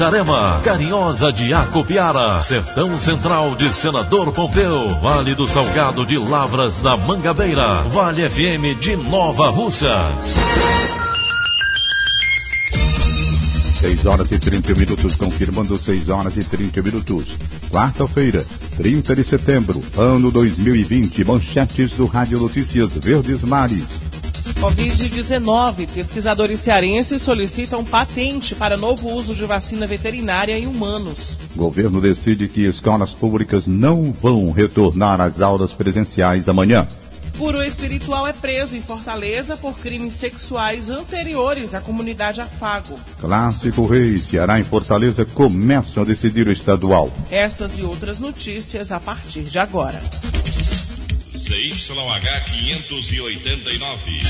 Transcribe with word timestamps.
Itarema, 0.00 0.62
Carinhosa 0.64 1.30
de 1.30 1.52
Acopiara, 1.52 2.40
Sertão 2.40 2.98
Central 2.98 3.54
de 3.54 3.70
Senador 3.70 4.32
Pompeu, 4.32 4.98
Vale 4.98 5.34
do 5.34 5.46
Salgado 5.46 6.06
de 6.06 6.16
Lavras 6.16 6.78
da 6.78 6.96
Mangabeira, 6.96 7.82
Vale 7.82 8.30
FM 8.30 8.80
de 8.80 8.96
Nova 8.96 9.50
Russas. 9.50 10.36
6 13.74 14.06
horas 14.06 14.30
e 14.30 14.38
30 14.38 14.74
minutos, 14.74 15.16
confirmando 15.16 15.76
6 15.76 16.08
horas 16.08 16.34
e 16.38 16.44
30 16.44 16.80
minutos. 16.80 17.36
Quarta-feira, 17.70 18.42
30 18.78 19.14
de 19.14 19.22
setembro, 19.22 19.82
ano 19.98 20.30
2020. 20.30 21.24
Manchetes 21.24 21.90
do 21.90 22.06
Rádio 22.06 22.40
Notícias 22.40 22.96
Verdes 22.96 23.44
Mares. 23.44 24.09
Covid-19. 24.60 25.88
Pesquisadores 25.88 26.60
cearenses 26.60 27.22
solicitam 27.22 27.82
patente 27.82 28.54
para 28.54 28.76
novo 28.76 29.08
uso 29.08 29.34
de 29.34 29.44
vacina 29.46 29.86
veterinária 29.86 30.58
em 30.58 30.66
humanos. 30.66 31.38
Governo 31.56 31.98
decide 31.98 32.46
que 32.46 32.66
escolas 32.66 33.12
públicas 33.14 33.66
não 33.66 34.12
vão 34.12 34.50
retornar 34.50 35.18
às 35.18 35.40
aulas 35.40 35.72
presenciais 35.72 36.46
amanhã. 36.46 36.86
Puro 37.38 37.62
espiritual 37.62 38.26
é 38.26 38.34
preso 38.34 38.76
em 38.76 38.82
Fortaleza 38.82 39.56
por 39.56 39.78
crimes 39.78 40.12
sexuais 40.12 40.90
anteriores 40.90 41.72
à 41.72 41.80
comunidade 41.80 42.42
Afago. 42.42 43.00
Clássico 43.18 43.86
Rei, 43.86 44.18
Ceará 44.18 44.60
em 44.60 44.62
Fortaleza 44.62 45.24
começam 45.24 46.02
a 46.02 46.06
decidir 46.06 46.46
o 46.46 46.52
estadual. 46.52 47.10
Essas 47.30 47.78
e 47.78 47.82
outras 47.82 48.20
notícias 48.20 48.92
a 48.92 49.00
partir 49.00 49.44
de 49.44 49.58
agora. 49.58 49.98
CYH 51.50 52.44
589. 52.46 54.20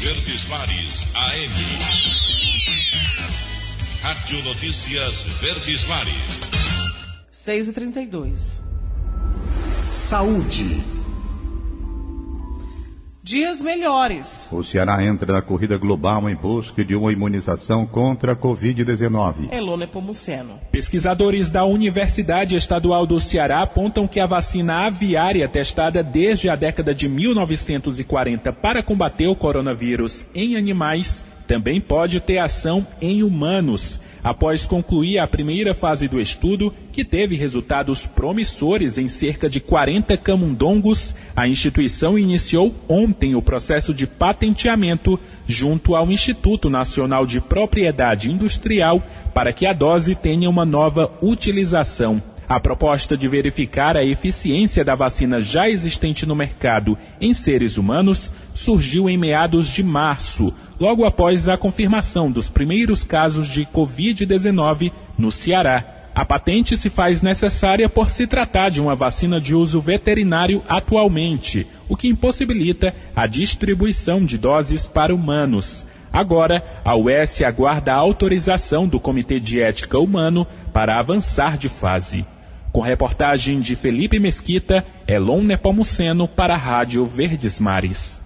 Verdes 0.00 0.48
Mares 0.48 1.06
AM. 1.14 1.52
Rádio 4.02 4.42
Notícias 4.42 5.22
Verdes 5.40 5.84
Mares. 5.84 6.40
6 7.30 7.68
e 7.68 7.72
32 7.72 8.62
Saúde. 9.88 10.95
Dias 13.26 13.60
melhores. 13.60 14.48
O 14.52 14.62
Ceará 14.62 15.04
entra 15.04 15.32
na 15.32 15.42
corrida 15.42 15.76
global 15.76 16.30
em 16.30 16.36
busca 16.36 16.84
de 16.84 16.94
uma 16.94 17.12
imunização 17.12 17.84
contra 17.84 18.34
a 18.34 18.36
Covid-19. 18.36 19.52
Elone 19.52 19.84
Pomuceno. 19.88 20.60
Pesquisadores 20.70 21.50
da 21.50 21.64
Universidade 21.64 22.54
Estadual 22.54 23.04
do 23.04 23.18
Ceará 23.18 23.62
apontam 23.62 24.06
que 24.06 24.20
a 24.20 24.26
vacina 24.26 24.86
aviária 24.86 25.48
testada 25.48 26.04
desde 26.04 26.48
a 26.48 26.54
década 26.54 26.94
de 26.94 27.08
1940 27.08 28.52
para 28.52 28.80
combater 28.80 29.26
o 29.26 29.34
coronavírus 29.34 30.24
em 30.32 30.54
animais 30.54 31.24
também 31.48 31.80
pode 31.80 32.20
ter 32.20 32.38
ação 32.38 32.86
em 33.00 33.24
humanos. 33.24 34.00
Após 34.26 34.66
concluir 34.66 35.20
a 35.20 35.26
primeira 35.28 35.72
fase 35.72 36.08
do 36.08 36.20
estudo, 36.20 36.74
que 36.90 37.04
teve 37.04 37.36
resultados 37.36 38.08
promissores 38.08 38.98
em 38.98 39.06
cerca 39.06 39.48
de 39.48 39.60
40 39.60 40.16
camundongos, 40.16 41.14
a 41.36 41.46
instituição 41.46 42.18
iniciou 42.18 42.74
ontem 42.88 43.36
o 43.36 43.40
processo 43.40 43.94
de 43.94 44.04
patenteamento 44.04 45.16
junto 45.46 45.94
ao 45.94 46.10
Instituto 46.10 46.68
Nacional 46.68 47.24
de 47.24 47.40
Propriedade 47.40 48.28
Industrial 48.28 49.00
para 49.32 49.52
que 49.52 49.64
a 49.64 49.72
dose 49.72 50.16
tenha 50.16 50.50
uma 50.50 50.64
nova 50.64 51.08
utilização. 51.22 52.20
A 52.48 52.60
proposta 52.60 53.16
de 53.16 53.26
verificar 53.26 53.96
a 53.96 54.04
eficiência 54.04 54.84
da 54.84 54.94
vacina 54.94 55.40
já 55.40 55.68
existente 55.68 56.24
no 56.24 56.36
mercado 56.36 56.96
em 57.20 57.34
seres 57.34 57.76
humanos 57.76 58.32
surgiu 58.54 59.10
em 59.10 59.16
meados 59.18 59.66
de 59.66 59.82
março, 59.82 60.54
logo 60.78 61.04
após 61.04 61.48
a 61.48 61.56
confirmação 61.56 62.30
dos 62.30 62.48
primeiros 62.48 63.02
casos 63.02 63.48
de 63.48 63.66
Covid-19 63.66 64.92
no 65.18 65.32
Ceará. 65.32 65.84
A 66.14 66.24
patente 66.24 66.76
se 66.76 66.88
faz 66.88 67.20
necessária 67.20 67.88
por 67.88 68.10
se 68.10 68.28
tratar 68.28 68.70
de 68.70 68.80
uma 68.80 68.94
vacina 68.94 69.40
de 69.40 69.52
uso 69.52 69.80
veterinário 69.80 70.62
atualmente, 70.68 71.66
o 71.88 71.96
que 71.96 72.06
impossibilita 72.06 72.94
a 73.14 73.26
distribuição 73.26 74.24
de 74.24 74.38
doses 74.38 74.86
para 74.86 75.12
humanos. 75.12 75.84
Agora, 76.12 76.62
a 76.84 76.96
US 76.96 77.42
aguarda 77.42 77.92
a 77.92 77.96
autorização 77.96 78.86
do 78.86 79.00
Comitê 79.00 79.40
de 79.40 79.60
Ética 79.60 79.98
Humano 79.98 80.46
para 80.72 80.98
avançar 80.98 81.58
de 81.58 81.68
fase. 81.68 82.24
Com 82.76 82.82
reportagem 82.82 83.58
de 83.58 83.74
Felipe 83.74 84.18
Mesquita, 84.18 84.84
Elon 85.08 85.42
Nepomuceno 85.42 86.28
para 86.28 86.52
a 86.52 86.58
Rádio 86.58 87.06
Verdes 87.06 87.58
Mares. 87.58 88.20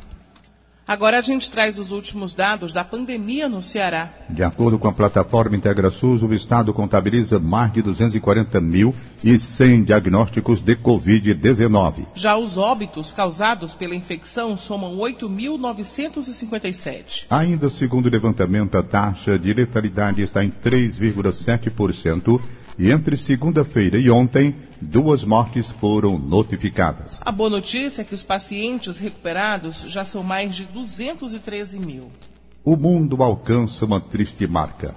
Agora 0.84 1.19
a 1.19 1.21
gente 1.21 1.49
traz 1.49 1.78
os 1.78 1.93
últimos 1.93 2.34
dados 2.34 2.72
da 2.72 2.83
pandemia 2.83 3.49
no 3.49 3.62
Ceará. 3.62 4.12
De 4.28 4.43
acordo 4.43 4.77
com 4.77 4.88
a 4.88 4.93
plataforma 4.93 5.55
IntegraSUS, 5.55 6.25
o 6.25 6.34
Estado 6.34 6.75
contabiliza 6.75 7.38
mais 7.38 7.72
de 7.72 7.81
240 7.81 8.61
mil 8.61 8.93
e 9.22 9.38
100 9.38 9.84
diagnósticos 9.84 10.61
de 10.61 10.75
Covid-19. 10.75 12.06
Já 12.12 12.37
os 12.37 12.59
óbitos 12.59 13.12
causados 13.12 13.75
pela 13.75 13.94
infecção 13.94 14.56
somam 14.56 14.97
8.957. 14.97 17.27
Ainda 17.31 17.71
segundo 17.71 18.06
o 18.06 18.11
levantamento, 18.11 18.77
a 18.77 18.82
taxa 18.82 19.38
de 19.38 19.55
letalidade 19.55 20.22
está 20.22 20.43
em 20.43 20.50
3,7% 20.50 22.41
e 22.78 22.91
entre 22.91 23.16
segunda-feira 23.16 23.98
e 23.98 24.10
ontem, 24.10 24.54
duas 24.81 25.25
mortes 25.25 25.70
foram 25.70 26.19
notificadas. 26.19 27.20
A 27.25 27.32
boa 27.32 27.50
notícia 27.50 28.03
é 28.03 28.04
que 28.04 28.14
os 28.14 28.22
pacientes 28.22 28.98
recuperados 28.98 29.84
já 29.86 30.04
são 30.04 30.22
mais 30.22 30.54
de 30.54 30.64
213 30.64 31.78
mil. 31.78 32.10
O 32.64 32.76
mundo 32.76 33.22
alcança 33.22 33.84
uma 33.84 34.00
triste 34.00 34.47
marca. 34.47 34.94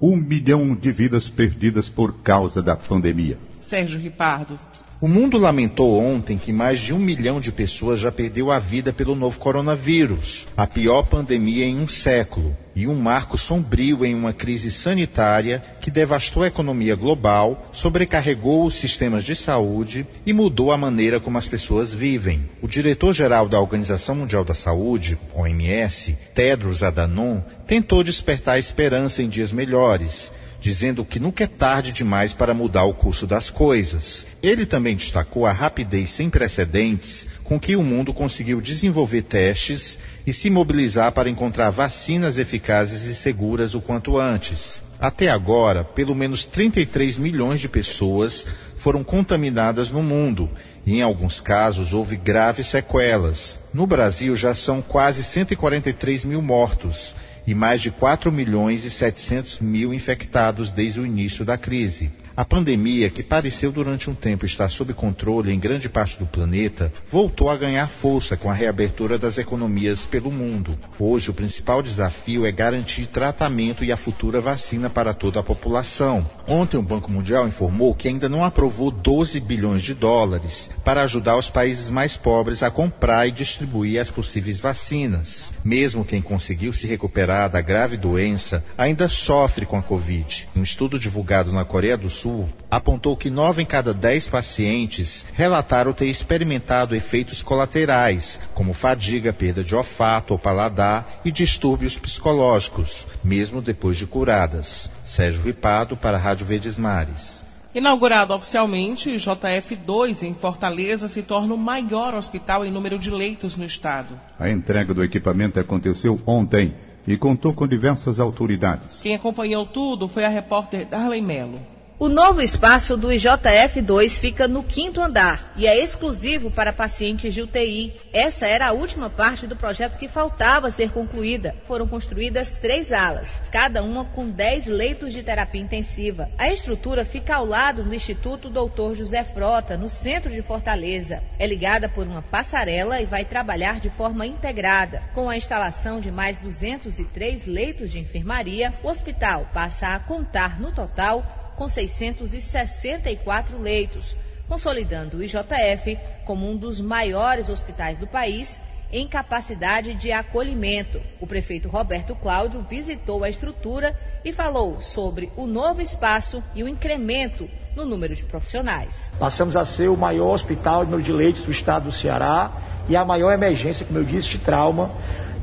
Um 0.00 0.16
milhão 0.16 0.74
de 0.74 0.90
vidas 0.92 1.28
perdidas 1.28 1.88
por 1.88 2.14
causa 2.20 2.62
da 2.62 2.76
pandemia. 2.76 3.38
Sérgio 3.60 3.98
Ripardo. 3.98 4.58
O 5.04 5.06
mundo 5.06 5.36
lamentou 5.36 6.00
ontem 6.00 6.38
que 6.38 6.50
mais 6.50 6.80
de 6.80 6.94
um 6.94 6.98
milhão 6.98 7.38
de 7.38 7.52
pessoas 7.52 8.00
já 8.00 8.10
perdeu 8.10 8.50
a 8.50 8.58
vida 8.58 8.90
pelo 8.90 9.14
novo 9.14 9.38
coronavírus, 9.38 10.46
a 10.56 10.66
pior 10.66 11.02
pandemia 11.02 11.66
em 11.66 11.78
um 11.78 11.86
século, 11.86 12.56
e 12.74 12.86
um 12.86 12.94
marco 12.94 13.36
sombrio 13.36 14.02
em 14.02 14.14
uma 14.14 14.32
crise 14.32 14.70
sanitária 14.70 15.62
que 15.78 15.90
devastou 15.90 16.42
a 16.42 16.46
economia 16.46 16.96
global, 16.96 17.68
sobrecarregou 17.70 18.64
os 18.64 18.76
sistemas 18.76 19.24
de 19.24 19.36
saúde 19.36 20.06
e 20.24 20.32
mudou 20.32 20.72
a 20.72 20.78
maneira 20.78 21.20
como 21.20 21.36
as 21.36 21.46
pessoas 21.46 21.92
vivem. 21.92 22.48
O 22.62 22.66
diretor-geral 22.66 23.46
da 23.46 23.60
Organização 23.60 24.14
Mundial 24.14 24.42
da 24.42 24.54
Saúde, 24.54 25.18
OMS, 25.34 26.16
Tedros 26.34 26.82
Adhanom, 26.82 27.42
tentou 27.66 28.02
despertar 28.02 28.58
esperança 28.58 29.22
em 29.22 29.28
dias 29.28 29.52
melhores 29.52 30.32
dizendo 30.64 31.04
que 31.04 31.20
nunca 31.20 31.44
é 31.44 31.46
tarde 31.46 31.92
demais 31.92 32.32
para 32.32 32.54
mudar 32.54 32.84
o 32.84 32.94
curso 32.94 33.26
das 33.26 33.50
coisas. 33.50 34.26
Ele 34.42 34.64
também 34.64 34.96
destacou 34.96 35.44
a 35.44 35.52
rapidez 35.52 36.08
sem 36.08 36.30
precedentes 36.30 37.28
com 37.44 37.60
que 37.60 37.76
o 37.76 37.82
mundo 37.82 38.14
conseguiu 38.14 38.62
desenvolver 38.62 39.20
testes 39.24 39.98
e 40.26 40.32
se 40.32 40.48
mobilizar 40.48 41.12
para 41.12 41.28
encontrar 41.28 41.68
vacinas 41.68 42.38
eficazes 42.38 43.02
e 43.02 43.14
seguras 43.14 43.74
o 43.74 43.80
quanto 43.82 44.16
antes. 44.16 44.82
Até 44.98 45.28
agora, 45.28 45.84
pelo 45.84 46.14
menos 46.14 46.46
33 46.46 47.18
milhões 47.18 47.60
de 47.60 47.68
pessoas 47.68 48.46
foram 48.78 49.04
contaminadas 49.04 49.90
no 49.90 50.02
mundo 50.02 50.48
e, 50.86 50.94
em 50.94 51.02
alguns 51.02 51.42
casos, 51.42 51.92
houve 51.92 52.16
graves 52.16 52.68
sequelas. 52.68 53.60
No 53.70 53.86
Brasil, 53.86 54.34
já 54.34 54.54
são 54.54 54.80
quase 54.80 55.22
143 55.22 56.24
mil 56.24 56.40
mortos 56.40 57.14
e 57.46 57.54
mais 57.54 57.80
de 57.80 57.90
4 57.90 58.32
milhões 58.32 58.84
e 58.84 58.90
700 58.90 59.60
mil 59.60 59.92
infectados 59.92 60.70
desde 60.70 61.00
o 61.00 61.06
início 61.06 61.44
da 61.44 61.58
crise. 61.58 62.10
A 62.36 62.44
pandemia, 62.44 63.10
que 63.10 63.22
pareceu 63.22 63.70
durante 63.70 64.10
um 64.10 64.14
tempo 64.14 64.44
estar 64.44 64.68
sob 64.68 64.92
controle 64.92 65.52
em 65.52 65.58
grande 65.58 65.88
parte 65.88 66.18
do 66.18 66.26
planeta, 66.26 66.92
voltou 67.08 67.48
a 67.48 67.56
ganhar 67.56 67.86
força 67.86 68.36
com 68.36 68.50
a 68.50 68.54
reabertura 68.54 69.16
das 69.16 69.38
economias 69.38 70.04
pelo 70.04 70.32
mundo. 70.32 70.76
Hoje, 70.98 71.30
o 71.30 71.34
principal 71.34 71.80
desafio 71.80 72.44
é 72.44 72.50
garantir 72.50 73.06
tratamento 73.06 73.84
e 73.84 73.92
a 73.92 73.96
futura 73.96 74.40
vacina 74.40 74.90
para 74.90 75.14
toda 75.14 75.38
a 75.38 75.44
população. 75.44 76.28
Ontem, 76.44 76.76
o 76.76 76.82
Banco 76.82 77.08
Mundial 77.08 77.46
informou 77.46 77.94
que 77.94 78.08
ainda 78.08 78.28
não 78.28 78.42
aprovou 78.42 78.90
12 78.90 79.38
bilhões 79.38 79.84
de 79.84 79.94
dólares 79.94 80.68
para 80.82 81.02
ajudar 81.02 81.36
os 81.36 81.50
países 81.50 81.88
mais 81.88 82.16
pobres 82.16 82.64
a 82.64 82.70
comprar 82.70 83.28
e 83.28 83.30
distribuir 83.30 84.00
as 84.00 84.10
possíveis 84.10 84.58
vacinas. 84.58 85.52
Mesmo 85.64 86.04
quem 86.04 86.20
conseguiu 86.20 86.72
se 86.72 86.88
recuperar 86.88 87.48
da 87.48 87.60
grave 87.60 87.96
doença 87.96 88.64
ainda 88.76 89.06
sofre 89.06 89.64
com 89.64 89.78
a 89.78 89.82
Covid. 89.82 90.48
Um 90.56 90.64
estudo 90.64 90.98
divulgado 90.98 91.52
na 91.52 91.64
Coreia 91.64 91.96
do 91.96 92.10
Sul 92.10 92.23
apontou 92.70 93.16
que 93.16 93.30
nove 93.30 93.62
em 93.62 93.66
cada 93.66 93.92
dez 93.92 94.28
pacientes 94.28 95.26
relataram 95.32 95.92
ter 95.92 96.06
experimentado 96.06 96.94
efeitos 96.94 97.42
colaterais, 97.42 98.40
como 98.54 98.72
fadiga, 98.72 99.32
perda 99.32 99.62
de 99.62 99.74
olfato 99.74 100.32
ou 100.32 100.38
paladar 100.38 101.20
e 101.24 101.30
distúrbios 101.30 101.98
psicológicos, 101.98 103.06
mesmo 103.22 103.60
depois 103.60 103.96
de 103.96 104.06
curadas. 104.06 104.90
Sérgio 105.04 105.42
Ripado 105.42 105.96
para 105.96 106.16
a 106.16 106.20
Rádio 106.20 106.46
Verdes 106.46 106.78
Mares. 106.78 107.44
Inaugurado 107.74 108.32
oficialmente, 108.32 109.10
o 109.10 109.16
JF2 109.16 110.22
em 110.22 110.32
Fortaleza 110.32 111.08
se 111.08 111.22
torna 111.22 111.54
o 111.54 111.58
maior 111.58 112.14
hospital 112.14 112.64
em 112.64 112.70
número 112.70 112.98
de 112.98 113.10
leitos 113.10 113.56
no 113.56 113.64
estado. 113.64 114.18
A 114.38 114.48
entrega 114.48 114.94
do 114.94 115.02
equipamento 115.02 115.58
aconteceu 115.58 116.20
ontem 116.24 116.72
e 117.06 117.16
contou 117.16 117.52
com 117.52 117.66
diversas 117.66 118.20
autoridades. 118.20 119.00
Quem 119.00 119.14
acompanhou 119.14 119.66
tudo 119.66 120.06
foi 120.06 120.24
a 120.24 120.28
repórter 120.28 120.86
Darley 120.86 121.20
Mello. 121.20 121.73
O 121.96 122.08
novo 122.08 122.42
espaço 122.42 122.96
do 122.96 123.06
IJF2 123.10 124.18
fica 124.18 124.48
no 124.48 124.64
quinto 124.64 125.00
andar 125.00 125.52
e 125.54 125.64
é 125.64 125.78
exclusivo 125.78 126.50
para 126.50 126.72
pacientes 126.72 127.32
de 127.32 127.40
UTI. 127.40 127.94
Essa 128.12 128.48
era 128.48 128.66
a 128.66 128.72
última 128.72 129.08
parte 129.08 129.46
do 129.46 129.54
projeto 129.54 129.96
que 129.96 130.08
faltava 130.08 130.72
ser 130.72 130.90
concluída. 130.90 131.54
Foram 131.68 131.86
construídas 131.86 132.50
três 132.50 132.92
alas, 132.92 133.40
cada 133.52 133.80
uma 133.84 134.04
com 134.06 134.28
10 134.28 134.66
leitos 134.66 135.12
de 135.12 135.22
terapia 135.22 135.60
intensiva. 135.60 136.28
A 136.36 136.52
estrutura 136.52 137.04
fica 137.04 137.36
ao 137.36 137.46
lado 137.46 137.84
do 137.84 137.94
Instituto 137.94 138.50
Doutor 138.50 138.96
José 138.96 139.22
Frota, 139.22 139.76
no 139.76 139.88
centro 139.88 140.32
de 140.32 140.42
Fortaleza. 140.42 141.22
É 141.38 141.46
ligada 141.46 141.88
por 141.88 142.08
uma 142.08 142.22
passarela 142.22 143.00
e 143.00 143.06
vai 143.06 143.24
trabalhar 143.24 143.78
de 143.78 143.88
forma 143.88 144.26
integrada. 144.26 145.00
Com 145.14 145.30
a 145.30 145.36
instalação 145.36 146.00
de 146.00 146.10
mais 146.10 146.40
203 146.40 147.46
leitos 147.46 147.92
de 147.92 148.00
enfermaria, 148.00 148.74
o 148.82 148.88
hospital 148.88 149.48
passa 149.54 149.94
a 149.94 150.00
contar 150.00 150.60
no 150.60 150.72
total 150.72 151.43
com 151.56 151.68
664 151.68 153.60
leitos, 153.60 154.16
consolidando 154.48 155.18
o 155.18 155.22
IJF 155.22 155.98
como 156.24 156.50
um 156.50 156.56
dos 156.56 156.80
maiores 156.80 157.48
hospitais 157.48 157.98
do 157.98 158.06
país 158.06 158.60
em 158.92 159.08
capacidade 159.08 159.94
de 159.94 160.12
acolhimento. 160.12 161.00
O 161.20 161.26
prefeito 161.26 161.68
Roberto 161.68 162.14
Cláudio 162.14 162.64
visitou 162.68 163.24
a 163.24 163.28
estrutura 163.28 163.98
e 164.24 164.32
falou 164.32 164.80
sobre 164.80 165.32
o 165.36 165.46
novo 165.46 165.82
espaço 165.82 166.42
e 166.54 166.62
o 166.62 166.68
incremento 166.68 167.48
no 167.74 167.84
número 167.84 168.14
de 168.14 168.24
profissionais. 168.24 169.10
Passamos 169.18 169.56
a 169.56 169.64
ser 169.64 169.88
o 169.88 169.96
maior 169.96 170.32
hospital 170.32 170.84
de 170.86 171.12
leitos 171.12 171.44
do 171.44 171.50
estado 171.50 171.86
do 171.86 171.92
Ceará 171.92 172.52
e 172.88 172.96
a 172.96 173.04
maior 173.04 173.32
emergência, 173.32 173.84
como 173.84 173.98
eu 173.98 174.04
disse, 174.04 174.28
de 174.28 174.38
trauma. 174.38 174.92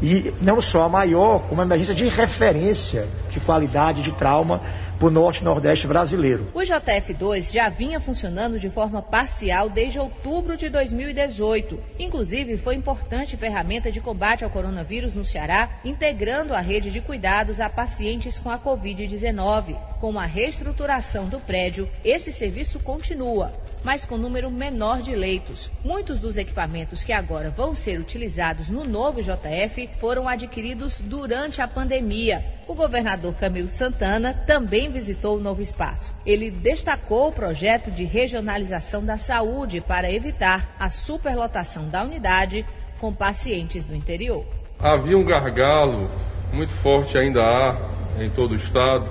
E 0.01 0.33
não 0.41 0.61
só 0.61 0.83
a 0.83 0.89
maior, 0.89 1.41
como 1.47 1.61
a 1.61 1.65
emergência 1.65 1.93
de 1.93 2.07
referência 2.07 3.07
de 3.29 3.39
qualidade 3.39 4.01
de 4.01 4.11
trauma 4.13 4.61
para 5.01 5.07
o 5.07 5.11
norte 5.11 5.41
e 5.41 5.43
nordeste 5.43 5.87
brasileiro. 5.87 6.47
O 6.53 6.59
JF2 6.59 7.51
já 7.51 7.69
vinha 7.69 7.99
funcionando 7.99 8.59
de 8.59 8.69
forma 8.69 9.01
parcial 9.01 9.67
desde 9.67 9.97
outubro 9.97 10.55
de 10.55 10.69
2018. 10.69 11.79
Inclusive, 11.97 12.55
foi 12.55 12.75
importante 12.75 13.35
ferramenta 13.35 13.91
de 13.91 13.99
combate 13.99 14.43
ao 14.43 14.51
coronavírus 14.51 15.15
no 15.15 15.25
Ceará, 15.25 15.79
integrando 15.83 16.53
a 16.53 16.59
rede 16.59 16.91
de 16.91 17.01
cuidados 17.01 17.59
a 17.59 17.67
pacientes 17.67 18.37
com 18.37 18.51
a 18.51 18.59
Covid-19. 18.59 19.75
Com 19.99 20.19
a 20.19 20.25
reestruturação 20.25 21.25
do 21.25 21.39
prédio, 21.39 21.89
esse 22.05 22.31
serviço 22.31 22.79
continua, 22.79 23.51
mas 23.83 24.05
com 24.05 24.17
número 24.17 24.49
menor 24.51 25.01
de 25.01 25.15
leitos. 25.15 25.71
Muitos 25.83 26.19
dos 26.19 26.37
equipamentos 26.37 27.03
que 27.03 27.13
agora 27.13 27.49
vão 27.49 27.73
ser 27.73 27.99
utilizados 27.99 28.69
no 28.69 28.83
novo 28.83 29.21
JF 29.21 29.89
foram 29.99 30.27
adquiridos 30.27 31.01
durante 31.01 31.61
a 31.61 31.67
pandemia. 31.67 32.43
O 32.67 32.73
governador 32.73 33.33
Camilo 33.35 33.67
Santana 33.67 34.33
também 34.33 34.89
visitou 34.89 35.37
o 35.37 35.41
novo 35.41 35.61
espaço. 35.61 36.13
Ele 36.25 36.51
destacou 36.51 37.29
o 37.29 37.33
projeto 37.33 37.91
de 37.91 38.03
regionalização 38.03 39.03
da 39.03 39.17
saúde 39.17 39.81
para 39.81 40.11
evitar 40.11 40.75
a 40.79 40.89
superlotação 40.89 41.89
da 41.89 42.03
unidade 42.03 42.65
com 42.99 43.13
pacientes 43.13 43.83
do 43.83 43.95
interior. 43.95 44.45
Havia 44.79 45.17
um 45.17 45.25
gargalo 45.25 46.09
muito 46.53 46.71
forte, 46.71 47.17
ainda 47.17 47.41
há 47.41 47.91
em 48.19 48.29
todo 48.29 48.51
o 48.51 48.55
estado, 48.55 49.09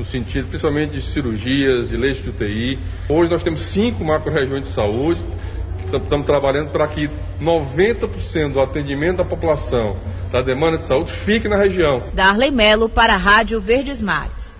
no 0.00 0.04
sentido 0.04 0.48
principalmente 0.48 0.92
de 0.92 1.02
cirurgias, 1.02 1.90
de 1.90 1.96
leitos 1.96 2.24
de 2.24 2.30
UTI. 2.30 2.78
Hoje 3.08 3.30
nós 3.30 3.42
temos 3.42 3.60
cinco 3.60 4.02
macro-regiões 4.02 4.62
de 4.62 4.68
saúde, 4.70 5.20
que 5.78 5.94
estamos 5.94 6.26
trabalhando 6.26 6.70
para 6.70 6.88
que 6.88 7.10
90% 7.38 8.52
do 8.52 8.60
atendimento 8.60 9.18
da 9.18 9.24
população 9.24 9.98
da 10.32 10.40
demanda 10.40 10.78
de 10.78 10.84
saúde 10.84 11.12
fique 11.12 11.48
na 11.48 11.56
região. 11.56 12.02
Darley 12.14 12.50
Melo 12.50 12.88
para 12.88 13.14
a 13.14 13.18
Rádio 13.18 13.60
Verdes 13.60 14.00
Mares. 14.00 14.58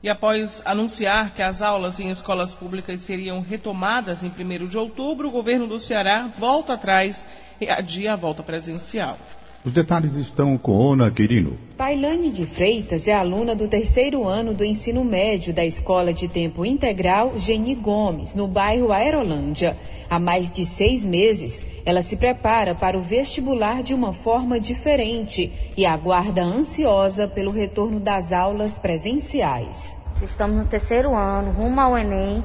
E 0.00 0.08
após 0.08 0.62
anunciar 0.64 1.34
que 1.34 1.42
as 1.42 1.60
aulas 1.60 1.98
em 1.98 2.10
escolas 2.10 2.54
públicas 2.54 3.00
seriam 3.00 3.40
retomadas 3.40 4.22
em 4.22 4.28
1 4.28 4.66
de 4.68 4.78
outubro, 4.78 5.26
o 5.26 5.32
governo 5.32 5.66
do 5.66 5.80
Ceará 5.80 6.30
volta 6.38 6.74
atrás 6.74 7.26
e 7.60 7.68
adia 7.68 8.12
a 8.12 8.16
volta 8.16 8.44
presencial. 8.44 9.18
Os 9.66 9.72
detalhes 9.72 10.14
estão 10.14 10.56
com 10.56 10.78
Ona 10.78 11.10
Quirino. 11.10 11.58
Tailane 11.76 12.30
de 12.30 12.46
Freitas 12.46 13.08
é 13.08 13.12
aluna 13.12 13.52
do 13.52 13.66
terceiro 13.66 14.28
ano 14.28 14.54
do 14.54 14.64
ensino 14.64 15.04
médio 15.04 15.52
da 15.52 15.64
Escola 15.64 16.12
de 16.12 16.28
Tempo 16.28 16.64
Integral 16.64 17.36
Geni 17.36 17.74
Gomes, 17.74 18.32
no 18.32 18.46
bairro 18.46 18.92
Aerolândia. 18.92 19.76
Há 20.08 20.20
mais 20.20 20.52
de 20.52 20.64
seis 20.64 21.04
meses, 21.04 21.64
ela 21.84 22.00
se 22.00 22.16
prepara 22.16 22.76
para 22.76 22.96
o 22.96 23.02
vestibular 23.02 23.82
de 23.82 23.92
uma 23.92 24.12
forma 24.12 24.60
diferente 24.60 25.50
e 25.76 25.84
aguarda 25.84 26.44
ansiosa 26.44 27.26
pelo 27.26 27.50
retorno 27.50 27.98
das 27.98 28.32
aulas 28.32 28.78
presenciais. 28.78 29.98
Estamos 30.22 30.58
no 30.58 30.64
terceiro 30.66 31.12
ano, 31.12 31.50
rumo 31.50 31.80
ao 31.80 31.98
Enem, 31.98 32.44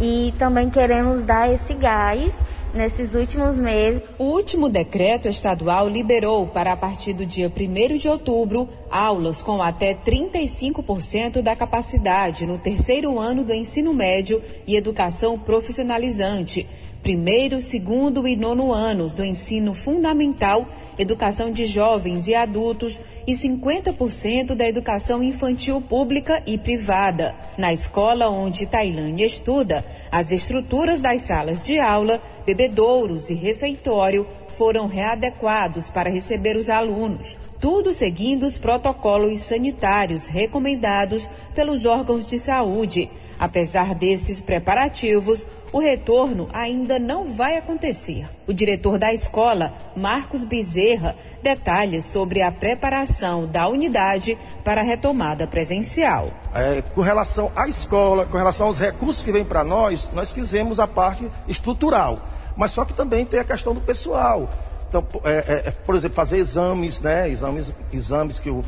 e 0.00 0.32
também 0.38 0.70
queremos 0.70 1.22
dar 1.24 1.52
esse 1.52 1.74
gás 1.74 2.32
nesses 2.74 3.14
últimos 3.14 3.56
meses. 3.56 4.02
O 4.18 4.24
último 4.24 4.68
decreto 4.68 5.28
estadual 5.28 5.88
liberou 5.88 6.46
para 6.46 6.72
a 6.72 6.76
partir 6.76 7.12
do 7.12 7.24
dia 7.24 7.50
1 7.50 7.96
de 7.96 8.08
outubro 8.08 8.68
aulas 8.90 9.42
com 9.42 9.62
até 9.62 9.94
35% 9.94 11.40
da 11.40 11.54
capacidade 11.54 12.46
no 12.46 12.58
terceiro 12.58 13.18
ano 13.18 13.44
do 13.44 13.54
ensino 13.54 13.94
médio 13.94 14.42
e 14.66 14.76
educação 14.76 15.38
profissionalizante 15.38 16.66
primeiro, 17.04 17.60
segundo 17.60 18.26
e 18.26 18.34
nono 18.34 18.72
anos 18.72 19.12
do 19.12 19.22
ensino 19.22 19.74
fundamental, 19.74 20.66
educação 20.98 21.52
de 21.52 21.66
jovens 21.66 22.26
e 22.28 22.34
adultos 22.34 22.98
e 23.26 23.32
50% 23.34 24.54
da 24.54 24.66
educação 24.66 25.22
infantil 25.22 25.82
pública 25.82 26.42
e 26.46 26.56
privada. 26.56 27.34
Na 27.58 27.74
escola 27.74 28.30
onde 28.30 28.64
Tailândia 28.64 29.26
estuda, 29.26 29.84
as 30.10 30.32
estruturas 30.32 31.02
das 31.02 31.20
salas 31.20 31.60
de 31.60 31.78
aula, 31.78 32.22
bebedouros 32.46 33.28
e 33.28 33.34
refeitório 33.34 34.26
foram 34.48 34.86
readequados 34.86 35.90
para 35.90 36.08
receber 36.08 36.56
os 36.56 36.70
alunos, 36.70 37.36
tudo 37.60 37.92
seguindo 37.92 38.44
os 38.44 38.56
protocolos 38.56 39.40
sanitários 39.40 40.26
recomendados 40.26 41.28
pelos 41.54 41.84
órgãos 41.84 42.26
de 42.26 42.38
saúde. 42.38 43.10
Apesar 43.38 43.94
desses 43.94 44.40
preparativos, 44.40 45.46
o 45.72 45.78
retorno 45.78 46.48
ainda 46.52 46.98
não 46.98 47.32
vai 47.32 47.56
acontecer. 47.56 48.28
O 48.46 48.52
diretor 48.52 48.98
da 48.98 49.12
escola, 49.12 49.72
Marcos 49.96 50.44
Bezerra, 50.44 51.16
detalha 51.42 52.00
sobre 52.00 52.42
a 52.42 52.52
preparação 52.52 53.46
da 53.46 53.66
unidade 53.66 54.38
para 54.62 54.80
a 54.80 54.84
retomada 54.84 55.46
presencial. 55.46 56.28
É, 56.54 56.82
com 56.94 57.00
relação 57.00 57.50
à 57.56 57.66
escola, 57.66 58.24
com 58.26 58.36
relação 58.36 58.68
aos 58.68 58.78
recursos 58.78 59.22
que 59.22 59.32
vêm 59.32 59.44
para 59.44 59.64
nós, 59.64 60.08
nós 60.12 60.30
fizemos 60.30 60.78
a 60.78 60.86
parte 60.86 61.28
estrutural. 61.48 62.20
Mas 62.56 62.70
só 62.70 62.84
que 62.84 62.94
também 62.94 63.24
tem 63.24 63.40
a 63.40 63.44
questão 63.44 63.74
do 63.74 63.80
pessoal. 63.80 64.48
Então, 64.94 65.04
é, 65.24 65.64
é, 65.66 65.70
por 65.72 65.96
exemplo, 65.96 66.14
fazer 66.14 66.38
exames, 66.38 67.00
né? 67.00 67.28
Exames, 67.28 67.72
exames 67.92 68.38
que 68.38 68.48
o, 68.48 68.62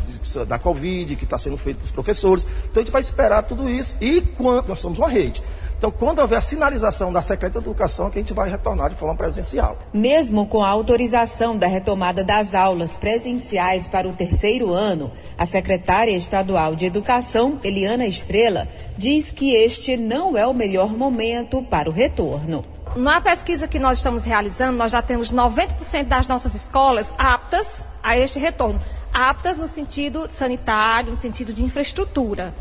da 0.45 0.59
Covid, 0.59 1.14
que 1.14 1.23
está 1.23 1.38
sendo 1.38 1.56
feito 1.56 1.76
para 1.76 1.85
os 1.85 1.90
professores. 1.92 2.45
Então 2.68 2.83
a 2.83 2.85
gente 2.85 2.90
vai 2.90 3.00
esperar 3.00 3.45
tudo 3.45 3.71
isso. 3.71 3.95
E 4.00 4.21
quando 4.21 4.66
nós 4.66 4.80
somos 4.80 4.99
uma 4.99 5.09
rede. 5.09 5.40
Então, 5.78 5.90
quando 5.90 6.21
houver 6.21 6.38
a 6.38 6.40
sinalização 6.40 7.12
da 7.12 7.23
Secretaria 7.23 7.61
de 7.61 7.68
Educação, 7.68 8.09
é 8.09 8.11
que 8.11 8.18
a 8.18 8.23
gente 8.23 8.33
vai 8.33 8.50
retornar 8.50 8.88
de 8.88 8.97
forma 8.97 9.14
presencial. 9.14 9.78
Mesmo 9.92 10.47
com 10.47 10.64
a 10.64 10.68
autorização 10.68 11.56
da 11.56 11.68
retomada 11.68 12.25
das 12.25 12.54
aulas 12.54 12.97
presenciais 12.97 13.87
para 13.87 14.09
o 14.09 14.12
terceiro 14.12 14.73
ano, 14.73 15.12
a 15.38 15.47
secretária 15.47 16.16
estadual 16.16 16.75
de 16.75 16.87
Educação, 16.87 17.61
Eliana 17.62 18.06
Estrela, 18.06 18.66
diz 18.97 19.30
que 19.30 19.54
este 19.54 19.97
não 19.97 20.37
é 20.37 20.47
o 20.47 20.54
melhor 20.54 20.97
momento 20.97 21.62
para 21.62 21.88
o 21.88 21.92
retorno. 21.92 22.75
Na 22.97 23.21
pesquisa 23.21 23.69
que 23.69 23.79
nós 23.79 23.99
estamos 23.99 24.23
realizando, 24.23 24.79
nós 24.79 24.91
já 24.91 25.03
temos 25.03 25.31
90% 25.31 26.05
das 26.05 26.26
nossas 26.26 26.55
escolas 26.55 27.12
aptas 27.19 27.87
a 28.03 28.17
este 28.17 28.38
retorno. 28.38 28.81
Aptas 29.12 29.59
no 29.59 29.69
sentido 29.69 30.26
sanitário, 30.31 31.11
no 31.11 31.17
sentido 31.17 31.53
de 31.53 31.62
infraestrutura. 31.62 32.55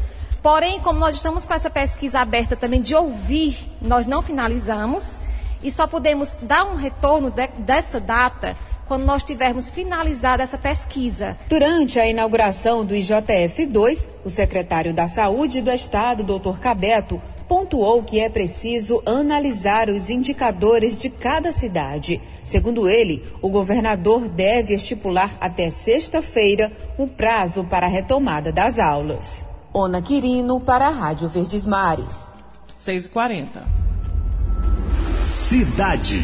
Porém, 0.43 0.81
como 0.81 0.99
nós 0.99 1.15
estamos 1.15 1.45
com 1.45 1.53
essa 1.53 1.69
pesquisa 1.69 2.19
aberta 2.19 2.53
também 2.53 2.81
de 2.81 2.93
ouvir, 2.93 3.71
nós 3.81 4.05
não 4.05 4.21
finalizamos 4.21 5.17
e 5.63 5.71
só 5.71 5.87
podemos 5.87 6.35
dar 6.41 6.65
um 6.65 6.75
retorno 6.75 7.31
de, 7.31 7.47
dessa 7.59 8.01
data 8.01 8.57
quando 8.89 9.05
nós 9.05 9.23
tivermos 9.23 9.69
finalizado 9.69 10.43
essa 10.43 10.57
pesquisa. 10.57 11.37
Durante 11.47 11.97
a 11.97 12.07
inauguração 12.07 12.85
do 12.85 12.93
IJF-2, 12.93 14.09
o 14.25 14.29
secretário 14.29 14.93
da 14.93 15.07
Saúde 15.07 15.61
do 15.61 15.71
Estado, 15.71 16.23
Dr. 16.23 16.59
Cabeto, 16.59 17.21
pontuou 17.47 18.03
que 18.03 18.19
é 18.19 18.29
preciso 18.29 19.01
analisar 19.05 19.89
os 19.89 20.09
indicadores 20.09 20.97
de 20.97 21.09
cada 21.09 21.51
cidade. 21.51 22.21
Segundo 22.43 22.87
ele, 22.89 23.23
o 23.41 23.49
governador 23.49 24.27
deve 24.27 24.73
estipular 24.73 25.37
até 25.39 25.69
sexta-feira 25.69 26.71
um 26.97 27.07
prazo 27.07 27.63
para 27.63 27.85
a 27.85 27.89
retomada 27.89 28.51
das 28.51 28.79
aulas. 28.79 29.43
Ona 29.73 30.01
Quirino 30.01 30.59
para 30.59 30.87
a 30.87 30.91
Rádio 30.91 31.27
Verdes 31.27 31.65
Mares. 31.65 32.33
6h40. 32.79 33.63
Cidade. 35.27 36.23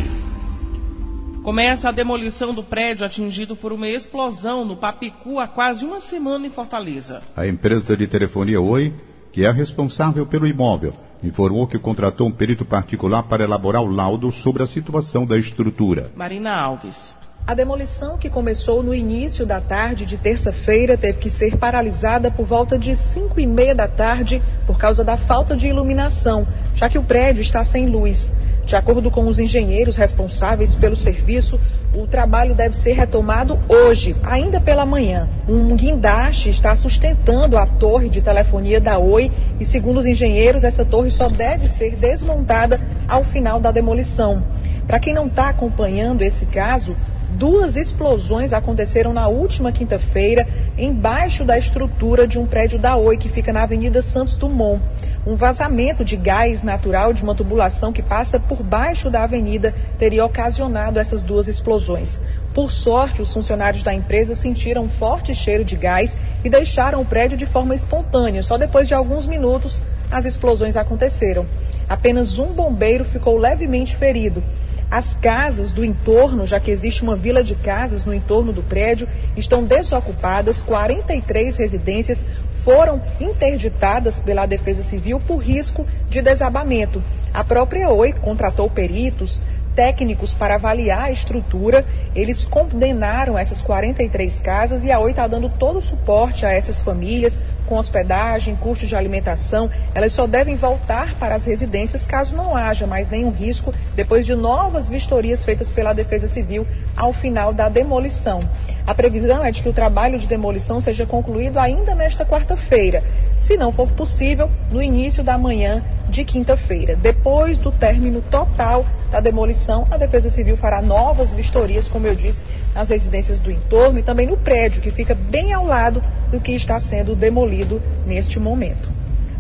Começa 1.44 1.90
a 1.90 1.92
demolição 1.92 2.54
do 2.54 2.64
prédio 2.64 3.04
atingido 3.04 3.56
por 3.56 3.74
uma 3.74 3.88
explosão 3.88 4.64
no 4.64 4.78
Papicu 4.78 5.40
há 5.40 5.48
quase 5.48 5.84
uma 5.84 6.00
semana 6.00 6.46
em 6.46 6.52
Fortaleza. 6.52 7.24
A 7.36 7.48
empresa 7.48 7.98
de 7.98 8.06
telefonia 8.06 8.62
Oi, 8.62 8.94
que 9.32 9.46
é 9.46 9.52
responsável 9.52 10.26
pelo 10.26 10.48
imóvel, 10.48 10.94
informou 11.24 11.68
que 11.68 11.80
contratou 11.80 12.28
um 12.28 12.32
perito 12.32 12.66
particular 12.66 13.24
para 13.24 13.44
elaborar 13.44 13.82
o 13.82 13.90
laudo 13.90 14.32
sobre 14.32 14.64
a 14.64 14.68
situação 14.68 15.26
da 15.26 15.38
estrutura. 15.38 16.12
Marina 16.16 16.56
Alves. 16.56 17.16
A 17.46 17.56
demolição, 17.56 18.18
que 18.18 18.30
começou 18.30 18.84
no 18.84 18.94
início 18.94 19.46
da 19.46 19.60
tarde 19.60 20.06
de 20.06 20.16
terça-feira, 20.16 20.96
teve 20.96 21.18
que 21.18 21.30
ser 21.30 21.58
paralisada 21.58 22.30
por 22.30 22.46
volta 22.46 22.78
de 22.78 22.96
5 22.96 23.40
e 23.40 23.48
meia 23.48 23.74
da 23.74 23.88
tarde 23.88 24.42
por 24.68 24.78
causa 24.78 25.04
da 25.04 25.18
falta 25.18 25.56
de 25.56 25.68
iluminação, 25.68 26.48
já 26.76 26.88
que 26.88 27.00
o 27.00 27.04
prédio 27.04 27.42
está 27.42 27.64
sem 27.64 27.88
luz. 27.88 28.32
De 28.64 28.76
acordo 28.76 29.10
com 29.10 29.28
os 29.28 29.40
engenheiros 29.40 29.98
responsáveis 29.98 30.76
pelo 30.76 30.96
serviço, 30.96 31.60
o 31.94 32.06
trabalho 32.06 32.54
deve 32.56 32.78
ser 32.78 32.94
retomado 32.94 33.60
hoje, 33.68 34.16
ainda 34.24 34.62
pela 34.62 34.86
manhã. 34.86 35.28
Um 35.50 35.76
guindaste 35.76 36.50
está 36.50 36.76
sustentando 36.76 37.58
a 37.58 37.66
torre 37.66 38.08
de 38.08 38.22
telefonia 38.22 38.80
da 38.80 39.00
Oi 39.00 39.32
e, 39.60 39.66
segundo 39.66 39.98
os 39.98 40.06
engenheiros, 40.06 40.64
essa 40.64 40.86
torre 40.86 41.10
só 41.10 41.28
deve 41.28 41.68
ser 41.68 41.96
desmontada 41.96 42.80
ao 43.10 43.24
final 43.24 43.60
da 43.60 43.72
demolição. 43.72 44.44
Para 44.88 45.00
quem 45.00 45.14
não 45.14 45.26
está 45.26 45.50
acompanhando 45.50 46.22
esse 46.22 46.46
caso, 46.46 46.96
Duas 47.34 47.78
explosões 47.78 48.52
aconteceram 48.52 49.14
na 49.14 49.30
última 49.30 49.72
quinta-feira 49.72 50.46
embaixo 50.78 51.46
da 51.46 51.58
estrutura 51.58 52.28
de 52.28 52.38
um 52.38 52.46
prédio 52.46 52.78
da 52.78 52.98
Oi 52.98 53.16
que 53.16 53.30
fica 53.30 53.54
na 53.54 53.64
Avenida 53.64 54.02
Santos 54.02 54.36
Dumont. 54.36 54.82
Um 55.26 55.34
vazamento 55.34 56.04
de 56.04 56.18
gás 56.18 56.62
natural 56.62 57.14
de 57.14 57.24
uma 57.24 57.34
tubulação 57.34 57.94
que 57.94 58.02
passa 58.02 58.38
por 58.38 58.62
baixo 58.62 59.10
da 59.10 59.24
avenida 59.24 59.74
teria 59.98 60.26
ocasionado 60.26 61.00
essas 61.00 61.24
duas 61.24 61.48
explosões. 61.48 62.20
Por 62.54 62.70
sorte, 62.70 63.22
os 63.22 63.34
funcionários 63.34 63.82
da 63.82 63.94
empresa 63.94 64.36
sentiram 64.36 64.84
um 64.84 64.90
forte 64.90 65.34
cheiro 65.34 65.64
de 65.64 65.78
gás 65.78 66.18
e 66.44 66.50
deixaram 66.50 67.00
o 67.00 67.06
prédio 67.06 67.38
de 67.38 67.46
forma 67.46 67.74
espontânea. 67.74 68.44
Só 68.44 68.58
depois 68.58 68.90
de 68.90 68.94
alguns 68.94 69.26
minutos 69.26 69.82
as 70.12 70.26
explosões 70.26 70.76
aconteceram. 70.76 71.46
Apenas 71.88 72.38
um 72.38 72.48
bombeiro 72.48 73.06
ficou 73.06 73.38
levemente 73.38 73.96
ferido. 73.96 74.44
As 74.92 75.16
casas 75.16 75.72
do 75.72 75.86
entorno, 75.86 76.46
já 76.46 76.60
que 76.60 76.70
existe 76.70 77.02
uma 77.02 77.16
vila 77.16 77.42
de 77.42 77.56
casas 77.56 78.04
no 78.04 78.14
entorno 78.14 78.52
do 78.52 78.62
prédio, 78.62 79.08
estão 79.38 79.64
desocupadas. 79.64 80.62
43 80.62 81.56
residências 81.56 82.26
foram 82.56 83.02
interditadas 83.18 84.20
pela 84.20 84.46
Defesa 84.46 84.84
Civil 84.84 85.18
por 85.22 85.38
risco 85.38 85.88
de 86.10 86.22
desabamento. 86.22 87.02
A 87.34 87.42
própria 87.42 87.90
Oi 87.90 88.12
contratou 88.12 88.70
peritos, 88.70 89.42
técnicos 89.76 90.34
para 90.34 90.56
avaliar 90.56 91.06
a 91.06 91.12
estrutura. 91.12 91.86
Eles 92.16 92.46
condenaram 92.46 93.38
essas 93.38 93.62
43 93.62 94.40
casas 94.40 94.84
e 94.84 94.92
a 94.92 95.00
Oi 95.00 95.12
está 95.12 95.28
dando 95.28 95.50
todo 95.50 95.78
o 95.78 95.82
suporte 95.82 96.46
a 96.46 96.52
essas 96.52 96.82
famílias, 96.82 97.40
com 97.68 97.78
hospedagem, 97.78 98.56
custos 98.56 98.90
de 98.90 98.96
alimentação. 98.96 99.70
Elas 99.96 100.14
só 100.14 100.28
devem 100.28 100.56
voltar 100.56 101.16
para 101.16 101.36
as 101.36 101.46
residências 101.46 102.06
caso 102.06 102.36
não 102.36 102.56
haja 102.56 102.86
mais 102.86 103.08
nenhum 103.08 103.32
risco, 103.32 103.74
depois 103.96 104.26
de 104.26 104.36
novas 104.36 104.90
vistorias 104.90 105.46
feitas 105.46 105.72
pela 105.72 105.94
Defesa 105.94 106.28
Civil 106.28 106.68
ao 106.96 107.14
final 107.14 107.54
da 107.54 107.70
demolição. 107.70 108.48
A 108.86 108.94
previsão 108.94 109.44
é 109.44 109.52
de 109.52 109.64
que 109.64 109.70
o 109.70 109.74
trabalho 109.74 110.20
de 110.20 110.28
demolição 110.28 110.82
seja 110.82 111.06
concluído 111.06 111.58
ainda 111.58 111.96
nesta 111.96 112.26
quarta-feira, 112.26 113.04
se 113.36 113.56
não 113.56 113.72
for 113.72 113.90
possível, 113.92 114.50
no 114.70 114.82
início 114.82 115.24
da 115.24 115.38
manhã 115.38 115.84
de 116.12 116.26
quinta-feira. 116.26 116.96
Depois 116.96 117.58
do 117.58 117.72
término 117.72 118.22
total 118.22 118.86
da 119.10 119.20
demolição, 119.20 119.88
a 119.90 119.98
Defesa 119.98 120.30
Civil 120.30 120.58
fará 120.58 120.82
novas 120.82 121.34
vistorias, 121.34 121.88
como 121.88 122.06
eu 122.06 122.14
disse, 122.14 122.46
nas 122.76 122.90
residências 122.90 123.40
do 123.40 123.50
entorno 123.50 123.98
e 123.98 124.04
também 124.04 124.28
no 124.28 124.38
prédio, 124.38 124.82
que 124.82 124.92
fica 124.92 125.16
bem 125.16 125.54
ao 125.54 125.66
lado 125.66 126.04
do 126.30 126.40
que 126.40 126.52
está 126.52 126.80
sendo 126.80 127.16
demolido 127.16 127.82
neste 128.06 128.40
momento. 128.40 128.92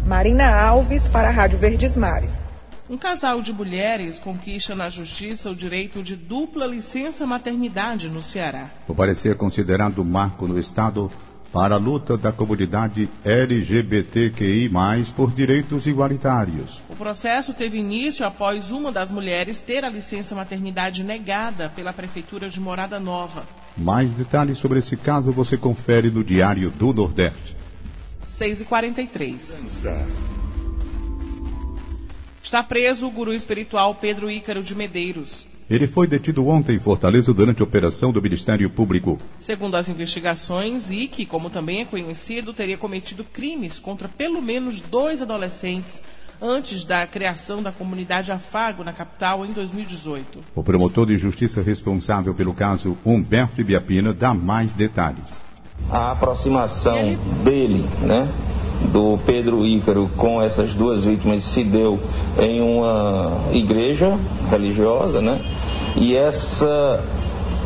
Marina 0.05 0.49
Alves, 0.49 1.07
para 1.07 1.27
a 1.27 1.31
Rádio 1.31 1.59
Verdes 1.59 1.95
Mares. 1.95 2.39
Um 2.89 2.97
casal 2.97 3.41
de 3.41 3.53
mulheres 3.53 4.19
conquista 4.19 4.75
na 4.75 4.89
justiça 4.89 5.49
o 5.49 5.55
direito 5.55 6.03
de 6.03 6.15
dupla 6.15 6.65
licença 6.65 7.25
maternidade 7.25 8.09
no 8.09 8.21
Ceará. 8.21 8.71
O 8.87 8.95
parecer 8.95 9.35
considerado 9.35 10.03
marco 10.03 10.45
no 10.47 10.59
Estado 10.59 11.09
para 11.51 11.75
a 11.75 11.77
luta 11.77 12.17
da 12.17 12.31
comunidade 12.31 13.09
LGBTQI, 13.23 14.69
por 15.15 15.31
direitos 15.31 15.85
igualitários. 15.85 16.81
O 16.89 16.95
processo 16.95 17.53
teve 17.53 17.77
início 17.77 18.25
após 18.25 18.71
uma 18.71 18.91
das 18.91 19.11
mulheres 19.11 19.59
ter 19.59 19.83
a 19.83 19.89
licença 19.89 20.33
maternidade 20.33 21.03
negada 21.03 21.69
pela 21.69 21.91
Prefeitura 21.91 22.49
de 22.49 22.59
Morada 22.59 22.99
Nova. 22.99 23.43
Mais 23.77 24.13
detalhes 24.13 24.57
sobre 24.57 24.79
esse 24.79 24.95
caso 24.95 25.31
você 25.31 25.57
confere 25.57 26.09
no 26.09 26.23
Diário 26.23 26.71
do 26.71 26.93
Nordeste. 26.93 27.55
6 28.27 28.61
e 28.61 28.65
43 28.65 29.85
Está 32.41 32.63
preso 32.63 33.07
o 33.07 33.11
guru 33.11 33.33
espiritual 33.33 33.95
Pedro 33.95 34.29
Ícaro 34.29 34.63
de 34.63 34.75
Medeiros. 34.75 35.47
Ele 35.71 35.87
foi 35.87 36.05
detido 36.05 36.45
ontem 36.49 36.75
em 36.75 36.79
Fortaleza 36.81 37.33
durante 37.33 37.61
a 37.61 37.63
operação 37.63 38.11
do 38.11 38.21
Ministério 38.21 38.69
Público. 38.69 39.17
Segundo 39.39 39.75
as 39.75 39.87
investigações, 39.87 40.91
Ike, 40.91 41.25
como 41.25 41.49
também 41.49 41.79
é 41.79 41.85
conhecido, 41.85 42.51
teria 42.51 42.77
cometido 42.77 43.23
crimes 43.23 43.79
contra 43.79 44.09
pelo 44.09 44.41
menos 44.41 44.81
dois 44.81 45.21
adolescentes 45.21 46.01
antes 46.41 46.83
da 46.83 47.07
criação 47.07 47.63
da 47.63 47.71
comunidade 47.71 48.33
Afago 48.33 48.83
na 48.83 48.91
capital 48.91 49.45
em 49.45 49.53
2018. 49.53 50.39
O 50.53 50.61
promotor 50.61 51.05
de 51.05 51.17
justiça 51.17 51.61
responsável 51.61 52.35
pelo 52.35 52.53
caso, 52.53 52.97
Humberto 53.05 53.61
Ibiapina, 53.61 54.13
dá 54.13 54.33
mais 54.33 54.75
detalhes. 54.75 55.41
A 55.89 56.11
aproximação 56.11 56.97
ele... 56.97 57.15
dele, 57.45 57.85
né, 58.01 58.27
do 58.91 59.19
Pedro 59.25 59.65
Ícaro 59.65 60.09
com 60.17 60.41
essas 60.41 60.73
duas 60.73 61.05
vítimas 61.05 61.43
se 61.43 61.63
deu 61.63 61.99
em 62.39 62.61
uma 62.61 63.31
igreja 63.51 64.17
religiosa, 64.49 65.21
né? 65.21 65.39
E 65.95 66.15
essa 66.15 67.03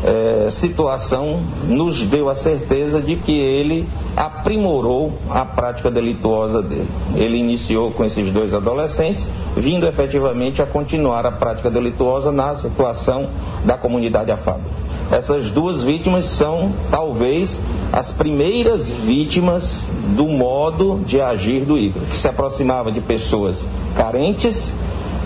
é, 0.04 0.48
situação 0.50 1.40
nos 1.68 2.02
deu 2.02 2.28
a 2.28 2.34
certeza 2.34 3.00
de 3.00 3.16
que 3.16 3.32
ele 3.32 3.86
aprimorou 4.16 5.12
a 5.30 5.44
prática 5.44 5.90
delituosa 5.90 6.62
dele. 6.62 6.88
Ele 7.14 7.36
iniciou 7.36 7.90
com 7.90 8.04
esses 8.04 8.30
dois 8.30 8.54
adolescentes, 8.54 9.28
vindo 9.56 9.86
efetivamente 9.86 10.62
a 10.62 10.66
continuar 10.66 11.26
a 11.26 11.32
prática 11.32 11.70
delituosa 11.70 12.32
na 12.32 12.54
situação 12.54 13.28
da 13.64 13.76
comunidade 13.76 14.30
afada. 14.30 14.62
Essas 15.10 15.50
duas 15.50 15.82
vítimas 15.82 16.24
são, 16.24 16.72
talvez, 16.90 17.60
as 17.96 18.12
primeiras 18.12 18.92
vítimas 18.92 19.84
do 20.14 20.26
modo 20.26 21.00
de 21.06 21.18
agir 21.18 21.64
do 21.64 21.78
Igor, 21.78 22.02
que 22.02 22.16
se 22.16 22.28
aproximava 22.28 22.92
de 22.92 23.00
pessoas 23.00 23.66
carentes, 23.96 24.74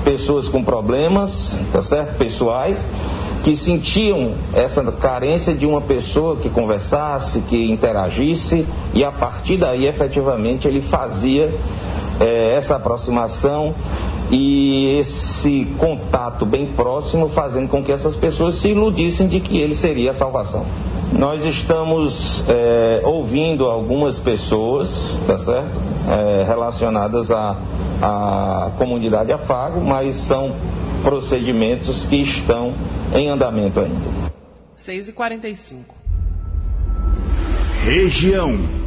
pessoas 0.04 0.48
com 0.48 0.62
problemas, 0.62 1.58
tá 1.72 1.82
certo? 1.82 2.16
pessoais, 2.16 2.78
que 3.42 3.56
sentiam 3.56 4.34
essa 4.54 4.84
carência 4.92 5.52
de 5.52 5.66
uma 5.66 5.80
pessoa 5.80 6.36
que 6.36 6.48
conversasse, 6.48 7.40
que 7.40 7.68
interagisse, 7.72 8.64
e 8.94 9.02
a 9.02 9.10
partir 9.10 9.56
daí, 9.56 9.86
efetivamente, 9.86 10.68
ele 10.68 10.80
fazia 10.80 11.52
é, 12.20 12.54
essa 12.54 12.76
aproximação 12.76 13.74
e 14.30 14.96
esse 14.96 15.66
contato 15.76 16.46
bem 16.46 16.66
próximo 16.66 17.28
fazendo 17.30 17.68
com 17.68 17.82
que 17.82 17.90
essas 17.90 18.14
pessoas 18.14 18.54
se 18.54 18.68
iludissem 18.68 19.26
de 19.26 19.40
que 19.40 19.58
ele 19.58 19.74
seria 19.74 20.12
a 20.12 20.14
salvação. 20.14 20.64
Nós 21.12 21.44
estamos 21.44 22.44
é, 22.48 23.02
ouvindo 23.04 23.66
algumas 23.66 24.18
pessoas, 24.18 25.16
tá 25.26 25.38
certo? 25.38 25.70
É, 26.08 26.44
relacionadas 26.44 27.30
à, 27.30 27.56
à 28.00 28.70
comunidade 28.78 29.32
Afago, 29.32 29.80
mas 29.80 30.16
são 30.16 30.54
procedimentos 31.02 32.04
que 32.04 32.16
estão 32.16 32.72
em 33.14 33.28
andamento 33.28 33.80
ainda. 33.80 34.30
6h45. 34.78 35.78
Região. 37.84 38.79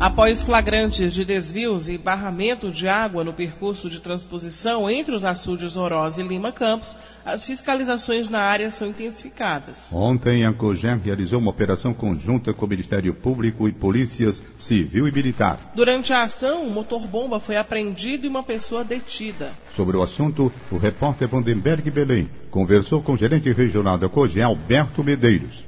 Após 0.00 0.42
flagrantes 0.42 1.12
de 1.12 1.24
desvios 1.24 1.88
e 1.88 1.98
barramento 1.98 2.70
de 2.70 2.86
água 2.86 3.24
no 3.24 3.32
percurso 3.32 3.90
de 3.90 3.98
transposição 3.98 4.88
entre 4.88 5.12
os 5.12 5.24
açudes 5.24 5.76
Oroz 5.76 6.18
e 6.18 6.22
Lima 6.22 6.52
Campos, 6.52 6.96
as 7.26 7.42
fiscalizações 7.44 8.28
na 8.28 8.38
área 8.38 8.70
são 8.70 8.86
intensificadas. 8.86 9.90
Ontem, 9.92 10.46
a 10.46 10.52
COGER 10.52 11.00
realizou 11.02 11.40
uma 11.40 11.50
operação 11.50 11.92
conjunta 11.92 12.54
com 12.54 12.64
o 12.64 12.68
Ministério 12.68 13.12
Público 13.12 13.68
e 13.68 13.72
polícias 13.72 14.40
civil 14.56 15.08
e 15.08 15.10
militar. 15.10 15.72
Durante 15.74 16.12
a 16.12 16.22
ação, 16.22 16.62
um 16.62 16.70
motor-bomba 16.70 17.40
foi 17.40 17.56
apreendido 17.56 18.24
e 18.24 18.28
uma 18.28 18.44
pessoa 18.44 18.84
detida. 18.84 19.50
Sobre 19.74 19.96
o 19.96 20.02
assunto, 20.02 20.52
o 20.70 20.76
repórter 20.76 21.26
Vandenberg 21.26 21.90
Belém 21.90 22.30
conversou 22.52 23.02
com 23.02 23.14
o 23.14 23.18
gerente 23.18 23.50
regional 23.52 23.98
da 23.98 24.08
COGER, 24.08 24.46
Alberto 24.46 25.02
Medeiros. 25.02 25.66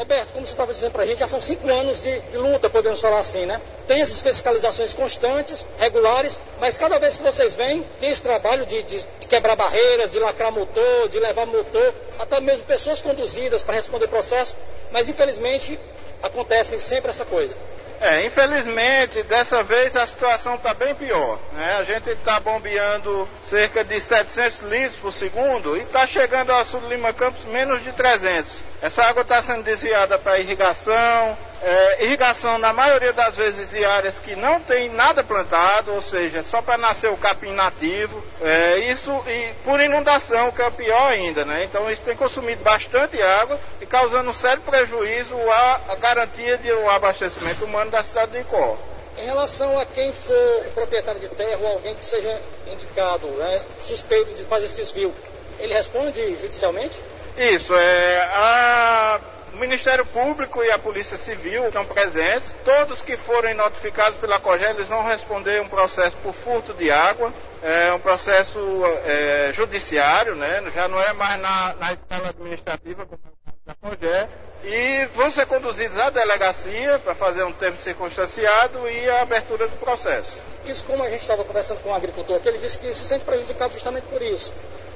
Alberto, 0.00 0.32
como 0.32 0.46
você 0.46 0.52
estava 0.52 0.72
dizendo 0.72 0.92
para 0.92 1.02
a 1.02 1.06
gente, 1.06 1.18
já 1.18 1.26
são 1.26 1.42
cinco 1.42 1.68
anos 1.68 2.02
de, 2.02 2.20
de, 2.20 2.38
luta, 2.38 2.70
podemos 2.70 2.98
falar 2.98 3.18
assim, 3.18 3.44
né? 3.44 3.60
Tem 3.86 4.00
essas 4.00 4.18
fiscalizações 4.22 4.94
constantes, 4.94 5.66
regulares, 5.78 6.40
mas 6.58 6.78
cada 6.78 6.98
vez 6.98 7.18
que 7.18 7.22
vocês 7.22 7.54
vêm, 7.54 7.84
tem 8.00 8.08
esse 8.08 8.22
trabalho 8.22 8.64
de, 8.64 8.82
de, 8.82 9.06
de 9.20 9.26
quebrar 9.28 9.56
barreiras, 9.56 10.12
de 10.12 10.18
lacrar 10.18 10.50
motor, 10.50 11.06
de 11.10 11.20
levar 11.20 11.44
motor, 11.44 11.94
até 12.18 12.40
mesmo 12.40 12.64
pessoas 12.64 13.02
conduzidas 13.02 13.62
para 13.62 13.74
responder 13.74 14.08
processo, 14.08 14.56
mas 14.90 15.06
infelizmente 15.10 15.78
acontece 16.22 16.80
sempre 16.80 17.10
essa 17.10 17.26
coisa. 17.26 17.54
É, 18.00 18.24
infelizmente, 18.24 19.22
dessa 19.24 19.62
vez 19.62 19.94
a 19.94 20.06
situação 20.06 20.54
está 20.54 20.72
bem 20.72 20.94
pior. 20.94 21.38
Né? 21.52 21.76
A 21.78 21.84
gente 21.84 22.08
está 22.08 22.40
bombeando 22.40 23.28
cerca 23.44 23.84
de 23.84 24.00
700 24.00 24.62
litros 24.62 24.96
por 24.96 25.12
segundo 25.12 25.76
e 25.76 25.82
está 25.82 26.06
chegando 26.06 26.50
ao 26.50 26.64
sul 26.64 26.80
de 26.80 26.88
Lima 26.88 27.12
Campos 27.12 27.44
menos 27.44 27.84
de 27.84 27.92
300. 27.92 28.56
Essa 28.80 29.04
água 29.04 29.20
está 29.20 29.42
sendo 29.42 29.62
desviada 29.62 30.18
para 30.18 30.40
irrigação, 30.40 31.36
é, 31.62 32.04
irrigação 32.04 32.58
na 32.58 32.72
maioria 32.72 33.12
das 33.12 33.36
vezes 33.36 33.70
de 33.70 33.84
áreas 33.84 34.18
que 34.18 34.34
não 34.34 34.60
tem 34.60 34.88
nada 34.88 35.22
plantado, 35.22 35.92
ou 35.92 36.00
seja, 36.00 36.42
só 36.42 36.62
para 36.62 36.78
nascer 36.78 37.10
o 37.10 37.16
capim 37.16 37.52
nativo. 37.52 38.22
É, 38.40 38.78
isso 38.78 39.12
e 39.26 39.52
por 39.64 39.80
inundação, 39.80 40.50
que 40.50 40.62
é 40.62 40.66
o 40.66 40.72
pior 40.72 41.10
ainda, 41.10 41.44
né? 41.44 41.64
Então 41.64 41.90
isso 41.90 42.02
tem 42.02 42.16
consumido 42.16 42.62
bastante 42.62 43.20
água 43.20 43.58
e 43.80 43.86
causando 43.86 44.30
um 44.30 44.34
sério 44.34 44.62
prejuízo 44.62 45.34
à, 45.50 45.80
à 45.88 45.94
garantia 45.96 46.56
de 46.56 46.72
um 46.72 46.88
abastecimento 46.88 47.64
humano 47.64 47.90
da 47.90 48.02
cidade 48.02 48.32
de 48.32 48.40
Icó. 48.40 48.78
Em 49.18 49.24
relação 49.26 49.78
a 49.78 49.84
quem 49.84 50.12
for 50.12 50.64
proprietário 50.74 51.20
de 51.20 51.28
terra 51.28 51.58
ou 51.60 51.72
alguém 51.72 51.94
que 51.94 52.06
seja 52.06 52.40
indicado, 52.66 53.26
né, 53.26 53.62
suspeito 53.78 54.32
de 54.32 54.44
fazer 54.44 54.64
esse 54.64 54.76
desvio, 54.76 55.12
ele 55.58 55.74
responde 55.74 56.36
judicialmente? 56.36 56.98
Isso, 57.36 57.74
é, 57.74 58.18
a, 58.32 59.20
o 59.52 59.56
Ministério 59.56 60.04
Público 60.06 60.62
e 60.62 60.70
a 60.70 60.78
Polícia 60.78 61.16
Civil 61.16 61.66
estão 61.66 61.84
presentes. 61.84 62.50
Todos 62.64 63.02
que 63.02 63.16
forem 63.16 63.54
notificados 63.54 64.18
pela 64.18 64.38
COGEL, 64.38 64.70
eles 64.70 64.88
vão 64.88 65.02
responder 65.02 65.60
um 65.60 65.68
processo 65.68 66.16
por 66.18 66.32
furto 66.32 66.72
de 66.74 66.90
água, 66.90 67.32
é 67.62 67.92
um 67.92 68.00
processo 68.00 68.60
é, 69.04 69.50
judiciário, 69.52 70.34
né? 70.34 70.62
já 70.74 70.88
não 70.88 71.00
é 71.00 71.12
mais 71.12 71.40
na, 71.40 71.74
na 71.74 71.92
escala 71.92 72.28
administrativa 72.28 73.04
como 73.06 73.20
é 73.46 73.50
da 73.66 73.74
COGEL, 73.74 74.28
e 74.62 75.06
vão 75.14 75.30
ser 75.30 75.46
conduzidos 75.46 75.98
à 75.98 76.10
delegacia 76.10 76.98
para 76.98 77.14
fazer 77.14 77.42
um 77.44 77.52
termo 77.52 77.78
circunstanciado 77.78 78.88
e 78.88 79.08
a 79.08 79.22
abertura 79.22 79.66
do 79.66 79.76
processo. 79.76 80.40
Isso, 80.64 80.84
como 80.84 81.02
a 81.02 81.10
gente 81.10 81.22
estava 81.22 81.42
conversando 81.44 81.80
com 81.82 81.90
o 81.90 81.94
agricultor 81.94 82.36
aqui, 82.36 82.48
ele 82.48 82.58
disse 82.58 82.78
que 82.78 82.92
se 82.92 83.06
sente 83.06 83.24
prejudicado 83.24 83.72
justamente 83.72 84.04
por 84.04 84.20
isso 84.20 84.52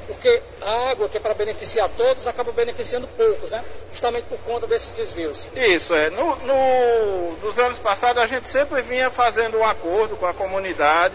porque 0.07 0.43
a 0.61 0.91
água 0.91 1.09
que 1.09 1.17
é 1.17 1.21
para 1.21 1.35
beneficiar 1.35 1.89
todos 1.91 2.27
acaba 2.27 2.53
beneficiando 2.53 3.07
poucos, 3.09 3.51
né? 3.51 3.65
Justamente 3.91 4.25
por 4.25 4.39
conta 4.41 4.67
desses 4.67 4.97
desvios. 4.97 5.49
Isso, 5.55 5.95
é. 5.95 6.11
No, 6.11 6.37
no, 6.37 7.33
nos 7.43 7.59
anos 7.59 7.79
passados 7.79 8.23
a 8.23 8.27
gente 8.27 8.49
sempre 8.49 8.83
vinha 8.83 9.11
fazendo 9.11 9.59
um 9.59 9.65
acordo 9.65 10.17
com 10.17 10.27
a 10.27 10.35
comunidade 10.35 11.15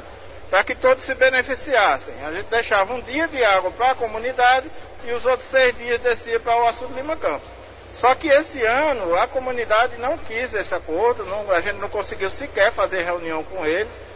para 0.49 0.63
que 0.63 0.75
todos 0.75 1.03
se 1.03 1.13
beneficiassem. 1.13 2.13
A 2.25 2.31
gente 2.31 2.47
deixava 2.47 2.93
um 2.93 3.01
dia 3.01 3.27
de 3.27 3.43
água 3.43 3.71
para 3.71 3.91
a 3.91 3.95
comunidade 3.95 4.69
e 5.05 5.11
os 5.11 5.25
outros 5.25 5.47
seis 5.47 5.75
dias 5.77 6.01
descia 6.01 6.39
para 6.39 6.57
o 6.61 6.67
Açude 6.67 6.93
Lima 6.93 7.15
Campos. 7.15 7.49
Só 7.93 8.13
que 8.15 8.27
esse 8.27 8.61
ano 8.63 9.15
a 9.15 9.27
comunidade 9.27 9.97
não 9.97 10.17
quis 10.17 10.53
esse 10.53 10.73
acordo, 10.73 11.25
não, 11.25 11.51
a 11.51 11.61
gente 11.61 11.77
não 11.77 11.89
conseguiu 11.89 12.29
sequer 12.29 12.71
fazer 12.71 13.03
reunião 13.03 13.43
com 13.43 13.65
eles 13.65 14.09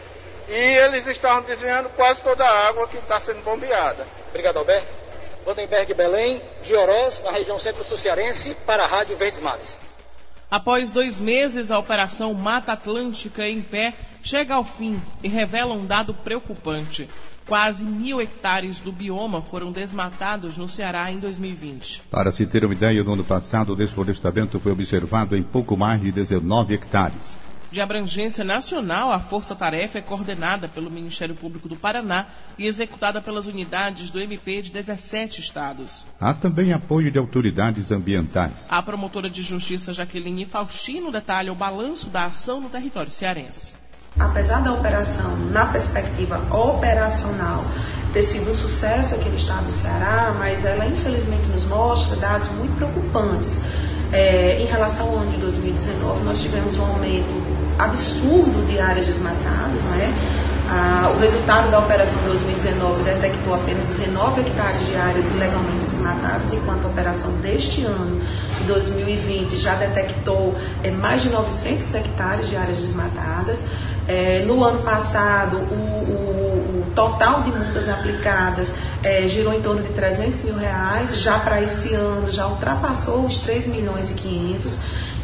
e 0.49 0.53
eles 0.53 1.07
estavam 1.07 1.43
desviando 1.43 1.89
quase 1.89 2.21
toda 2.21 2.43
a 2.43 2.67
água 2.67 2.87
que 2.87 2.97
está 2.97 3.19
sendo 3.19 3.43
bombeada. 3.43 4.05
Obrigado, 4.29 4.57
Alberto. 4.57 5.03
Vandenberg 5.45 5.93
Belém, 5.93 6.41
de 6.63 6.73
Oroz, 6.73 7.21
na 7.23 7.31
região 7.31 7.59
centro-sul 7.59 7.97
cearense, 7.97 8.55
para 8.65 8.83
a 8.83 8.87
Rádio 8.87 9.17
Verdes 9.17 9.39
Mares. 9.39 9.79
Após 10.49 10.91
dois 10.91 11.19
meses, 11.19 11.71
a 11.71 11.79
Operação 11.79 12.33
Mata 12.33 12.73
Atlântica 12.73 13.47
em 13.47 13.61
pé 13.61 13.93
chega 14.21 14.53
ao 14.53 14.63
fim 14.63 15.01
e 15.21 15.27
revela 15.27 15.73
um 15.73 15.85
dado 15.85 16.13
preocupante. 16.13 17.09
Quase 17.45 17.83
mil 17.83 18.21
hectares 18.21 18.79
do 18.79 18.91
bioma 18.91 19.41
foram 19.41 19.71
desmatados 19.71 20.55
no 20.55 20.69
Ceará 20.69 21.11
em 21.11 21.19
2020. 21.19 22.03
Para 22.09 22.31
se 22.31 22.45
ter 22.45 22.63
uma 22.63 22.73
ideia, 22.73 23.03
no 23.03 23.13
ano 23.13 23.23
passado 23.23 23.73
o 23.73 23.75
desflorestamento 23.75 24.59
foi 24.61 24.71
observado 24.71 25.35
em 25.35 25.43
pouco 25.43 25.75
mais 25.75 25.99
de 26.01 26.11
19 26.11 26.73
hectares. 26.73 27.42
De 27.73 27.81
abrangência 27.81 28.43
nacional, 28.43 29.11
a 29.11 29.19
força-tarefa 29.19 29.97
é 29.97 30.01
coordenada 30.01 30.67
pelo 30.67 30.91
Ministério 30.91 31.33
Público 31.33 31.67
do 31.67 31.75
Paraná 31.75 32.27
e 32.55 32.67
executada 32.67 33.19
pelas 33.19 33.47
unidades 33.47 34.11
do 34.11 34.19
MP 34.19 34.61
de 34.61 34.69
17 34.69 35.41
estados. 35.41 36.05
Há 36.21 36.35
também 36.35 36.71
apoio 36.71 37.09
de 37.09 37.17
autoridades 37.17 37.89
ambientais. 37.89 38.67
A 38.69 38.79
promotora 38.83 39.27
de 39.27 39.41
justiça 39.41 39.91
Jaqueline 39.91 40.45
Faustino 40.45 41.11
detalha 41.11 41.51
o 41.51 41.55
balanço 41.55 42.11
da 42.11 42.25
ação 42.25 42.61
no 42.61 42.69
território 42.69 43.09
cearense. 43.09 43.73
Apesar 44.19 44.59
da 44.61 44.71
operação, 44.71 45.35
na 45.49 45.65
perspectiva 45.65 46.37
operacional, 46.55 47.65
ter 48.13 48.21
sido 48.21 48.51
um 48.51 48.55
sucesso 48.55 49.15
aqui 49.15 49.27
no 49.29 49.35
estado 49.35 49.65
do 49.65 49.71
Ceará, 49.71 50.35
mas 50.37 50.63
ela 50.63 50.85
infelizmente 50.85 51.47
nos 51.47 51.65
mostra 51.65 52.15
dados 52.17 52.49
muito 52.49 52.75
preocupantes. 52.75 53.59
É, 54.13 54.57
em 54.59 54.65
relação 54.65 55.09
ao 55.09 55.17
ano 55.17 55.31
de 55.31 55.37
2019, 55.37 56.23
nós 56.23 56.39
tivemos 56.39 56.77
um 56.77 56.85
aumento 56.85 57.33
absurdo 57.79 58.63
de 58.67 58.79
áreas 58.79 59.07
desmatadas, 59.07 59.83
né? 59.85 60.13
Ah, 60.69 61.11
o 61.13 61.19
resultado 61.19 61.69
da 61.69 61.79
operação 61.79 62.17
2019 62.23 63.03
detectou 63.03 63.53
apenas 63.53 63.85
19 63.85 64.41
hectares 64.41 64.85
de 64.85 64.95
áreas 64.95 65.29
ilegalmente 65.29 65.85
desmatadas, 65.85 66.53
enquanto 66.53 66.85
a 66.85 66.87
operação 66.87 67.31
deste 67.41 67.83
ano, 67.85 68.21
de 68.59 68.63
2020, 68.65 69.57
já 69.57 69.75
detectou 69.75 70.55
é, 70.83 70.89
mais 70.89 71.21
de 71.21 71.29
900 71.29 71.93
hectares 71.95 72.49
de 72.49 72.55
áreas 72.55 72.79
desmatadas. 72.79 73.65
É, 74.07 74.43
no 74.45 74.63
ano 74.63 74.81
passado, 74.83 75.57
o, 75.57 75.73
o, 75.73 76.22
total 76.95 77.41
de 77.43 77.51
multas 77.51 77.89
aplicadas 77.89 78.73
é, 79.01 79.25
girou 79.27 79.53
em 79.53 79.61
torno 79.61 79.83
de 79.83 79.89
300 79.89 80.41
mil 80.43 80.55
reais. 80.55 81.19
Já 81.19 81.39
para 81.39 81.61
esse 81.61 81.93
ano, 81.93 82.31
já 82.31 82.47
ultrapassou 82.47 83.25
os 83.25 83.39
3 83.39 83.67
milhões 83.67 84.11
e 84.11 84.13
500. 84.15 84.77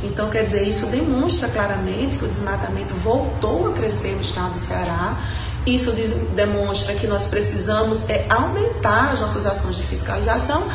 Então, 0.03 0.29
quer 0.29 0.43
dizer, 0.43 0.63
isso 0.63 0.85
demonstra 0.87 1.49
claramente 1.49 2.17
que 2.17 2.25
o 2.25 2.27
desmatamento 2.27 2.93
voltou 2.95 3.69
a 3.69 3.73
crescer 3.73 4.13
no 4.13 4.21
estado 4.21 4.53
do 4.53 4.59
Ceará. 4.59 5.17
Isso 5.65 5.91
demonstra 6.35 6.95
que 6.95 7.05
nós 7.05 7.27
precisamos 7.27 8.09
é, 8.09 8.25
aumentar 8.29 9.11
as 9.11 9.19
nossas 9.19 9.45
ações 9.45 9.75
de 9.75 9.83
fiscalização 9.83 10.67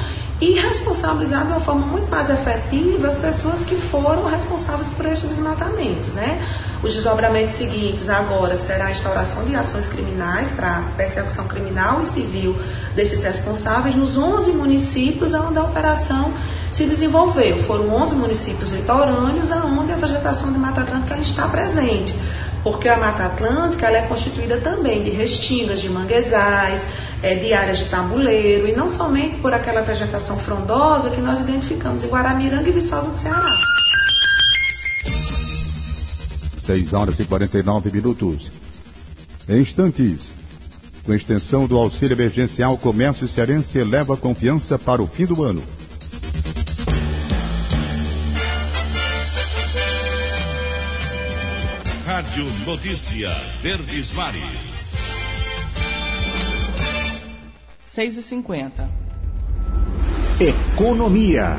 e 0.44 0.60
responsabilizar 0.60 1.46
de 1.46 1.52
uma 1.52 1.60
forma 1.60 1.86
muito 1.86 2.10
mais 2.10 2.28
efetiva 2.28 3.08
as 3.08 3.16
pessoas 3.16 3.64
que 3.64 3.76
foram 3.76 4.26
responsáveis 4.26 4.90
por 4.90 5.06
esses 5.06 5.30
desmatamentos. 5.30 6.12
Né? 6.12 6.46
Os 6.82 6.92
desdobramentos 6.92 7.54
seguintes 7.54 8.10
agora 8.10 8.54
será 8.58 8.86
a 8.86 8.90
instauração 8.90 9.42
de 9.46 9.56
ações 9.56 9.86
criminais 9.86 10.52
para 10.52 10.82
persecução 10.98 11.48
criminal 11.48 12.02
e 12.02 12.04
civil 12.04 12.58
destes 12.94 13.22
responsáveis 13.22 13.94
nos 13.94 14.18
11 14.18 14.52
municípios 14.52 15.32
onde 15.32 15.58
a 15.58 15.64
operação 15.64 16.34
se 16.70 16.84
desenvolveu. 16.84 17.56
Foram 17.62 17.94
11 17.94 18.14
municípios 18.16 18.68
litorâneos 18.70 19.50
onde 19.50 19.92
a 19.92 19.96
vegetação 19.96 20.52
de 20.52 20.58
Mata 20.58 20.82
Atlântica 20.82 21.16
está 21.16 21.48
presente, 21.48 22.14
porque 22.62 22.86
a 22.86 22.98
Mata 22.98 23.24
Atlântica 23.24 23.86
é 23.86 24.02
constituída 24.02 24.58
também 24.58 25.02
de 25.02 25.10
restingas, 25.10 25.80
de 25.80 25.88
manguezais, 25.88 26.86
é, 27.24 27.34
de 27.36 27.54
áreas 27.54 27.78
de 27.78 27.86
tabuleiro, 27.86 28.68
e 28.68 28.72
não 28.72 28.86
somente 28.86 29.36
por 29.36 29.54
aquela 29.54 29.80
vegetação 29.80 30.36
frondosa 30.36 31.08
que 31.08 31.22
nós 31.22 31.40
identificamos 31.40 32.04
em 32.04 32.08
Guaramiranga 32.08 32.68
e 32.68 32.72
Viçosa 32.72 33.08
do 33.08 33.16
Ceará. 33.16 33.56
6 36.66 36.92
horas 36.92 37.18
e 37.18 37.24
49 37.24 37.90
minutos. 37.90 38.52
Em 39.48 39.60
instantes, 39.60 40.32
Com 41.04 41.12
a 41.12 41.16
extensão 41.16 41.66
do 41.66 41.76
auxílio 41.76 42.14
emergencial, 42.14 42.72
o 42.72 42.78
comércio 42.78 43.28
cearense 43.28 43.78
eleva 43.78 44.14
a 44.14 44.16
confiança 44.16 44.78
para 44.78 45.02
o 45.02 45.06
fim 45.06 45.26
do 45.26 45.44
ano. 45.44 45.62
Rádio 52.06 52.46
Notícia 52.66 53.30
Verdes 53.62 54.12
Mares. 54.12 54.73
6 57.94 58.16
e 58.16 58.22
50 58.24 58.90
Economia. 60.40 61.56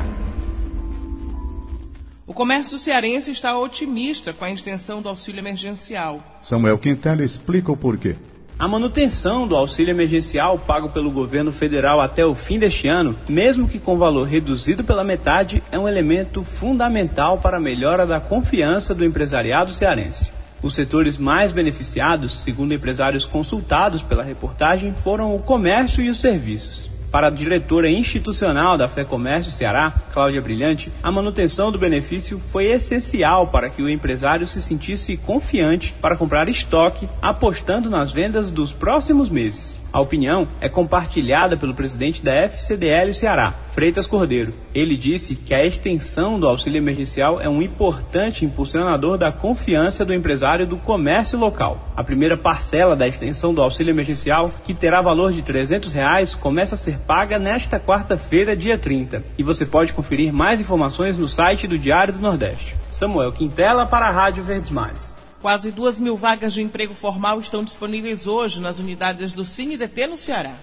O 2.26 2.34
comércio 2.34 2.78
cearense 2.78 3.30
está 3.30 3.58
otimista 3.58 4.34
com 4.34 4.44
a 4.44 4.50
extensão 4.50 5.00
do 5.00 5.08
auxílio 5.08 5.40
emergencial. 5.40 6.22
Samuel 6.42 6.76
Quintela 6.76 7.24
explica 7.24 7.72
o 7.72 7.76
porquê. 7.76 8.16
A 8.58 8.68
manutenção 8.68 9.48
do 9.48 9.56
auxílio 9.56 9.92
emergencial 9.92 10.58
pago 10.58 10.90
pelo 10.90 11.10
governo 11.10 11.50
federal 11.52 12.02
até 12.02 12.26
o 12.26 12.34
fim 12.34 12.58
deste 12.58 12.86
ano, 12.86 13.16
mesmo 13.26 13.66
que 13.66 13.78
com 13.78 13.96
valor 13.96 14.28
reduzido 14.28 14.84
pela 14.84 15.02
metade, 15.02 15.62
é 15.72 15.78
um 15.78 15.88
elemento 15.88 16.44
fundamental 16.44 17.38
para 17.38 17.56
a 17.56 17.60
melhora 17.60 18.06
da 18.06 18.20
confiança 18.20 18.94
do 18.94 19.06
empresariado 19.06 19.72
cearense. 19.72 20.35
Os 20.62 20.74
setores 20.74 21.18
mais 21.18 21.52
beneficiados, 21.52 22.40
segundo 22.40 22.72
empresários 22.72 23.26
consultados 23.26 24.02
pela 24.02 24.24
reportagem, 24.24 24.94
foram 24.94 25.34
o 25.34 25.38
comércio 25.40 26.02
e 26.02 26.08
os 26.08 26.18
serviços. 26.18 26.90
Para 27.10 27.28
a 27.28 27.30
diretora 27.30 27.88
institucional 27.88 28.76
da 28.76 28.88
Fé 28.88 29.04
Comércio 29.04 29.52
Ceará, 29.52 29.94
Cláudia 30.12 30.42
Brilhante, 30.42 30.92
a 31.02 31.10
manutenção 31.10 31.70
do 31.70 31.78
benefício 31.78 32.40
foi 32.50 32.66
essencial 32.66 33.46
para 33.46 33.70
que 33.70 33.80
o 33.80 33.88
empresário 33.88 34.46
se 34.46 34.60
sentisse 34.60 35.16
confiante 35.16 35.94
para 36.00 36.16
comprar 36.16 36.48
estoque, 36.48 37.08
apostando 37.22 37.88
nas 37.88 38.10
vendas 38.10 38.50
dos 38.50 38.72
próximos 38.72 39.30
meses. 39.30 39.80
A 39.96 40.00
opinião 40.02 40.46
é 40.60 40.68
compartilhada 40.68 41.56
pelo 41.56 41.72
presidente 41.72 42.22
da 42.22 42.30
FCDL 42.34 43.14
Ceará, 43.14 43.54
Freitas 43.70 44.06
Cordeiro. 44.06 44.52
Ele 44.74 44.94
disse 44.94 45.34
que 45.34 45.54
a 45.54 45.64
extensão 45.64 46.38
do 46.38 46.46
auxílio 46.46 46.76
emergencial 46.76 47.40
é 47.40 47.48
um 47.48 47.62
importante 47.62 48.44
impulsionador 48.44 49.16
da 49.16 49.32
confiança 49.32 50.04
do 50.04 50.12
empresário 50.12 50.66
do 50.66 50.76
comércio 50.76 51.38
local. 51.38 51.88
A 51.96 52.04
primeira 52.04 52.36
parcela 52.36 52.94
da 52.94 53.08
extensão 53.08 53.54
do 53.54 53.62
auxílio 53.62 53.90
emergencial, 53.90 54.50
que 54.66 54.74
terá 54.74 55.00
valor 55.00 55.32
de 55.32 55.40
300 55.40 55.90
reais, 55.94 56.34
começa 56.34 56.74
a 56.74 56.78
ser 56.78 56.98
paga 56.98 57.38
nesta 57.38 57.80
quarta-feira, 57.80 58.54
dia 58.54 58.76
30. 58.76 59.24
E 59.38 59.42
você 59.42 59.64
pode 59.64 59.94
conferir 59.94 60.30
mais 60.30 60.60
informações 60.60 61.16
no 61.16 61.26
site 61.26 61.66
do 61.66 61.78
Diário 61.78 62.12
do 62.12 62.20
Nordeste. 62.20 62.76
Samuel 62.92 63.32
Quintela 63.32 63.86
para 63.86 64.08
a 64.08 64.10
Rádio 64.10 64.44
Verdes 64.44 64.70
Mares. 64.70 65.15
Quase 65.40 65.70
duas 65.70 65.98
mil 65.98 66.16
vagas 66.16 66.54
de 66.54 66.62
emprego 66.62 66.94
formal 66.94 67.38
estão 67.38 67.62
disponíveis 67.62 68.26
hoje 68.26 68.60
nas 68.60 68.78
unidades 68.78 69.32
do 69.32 69.44
CineDT 69.44 70.06
no 70.06 70.16
Ceará. 70.16 70.54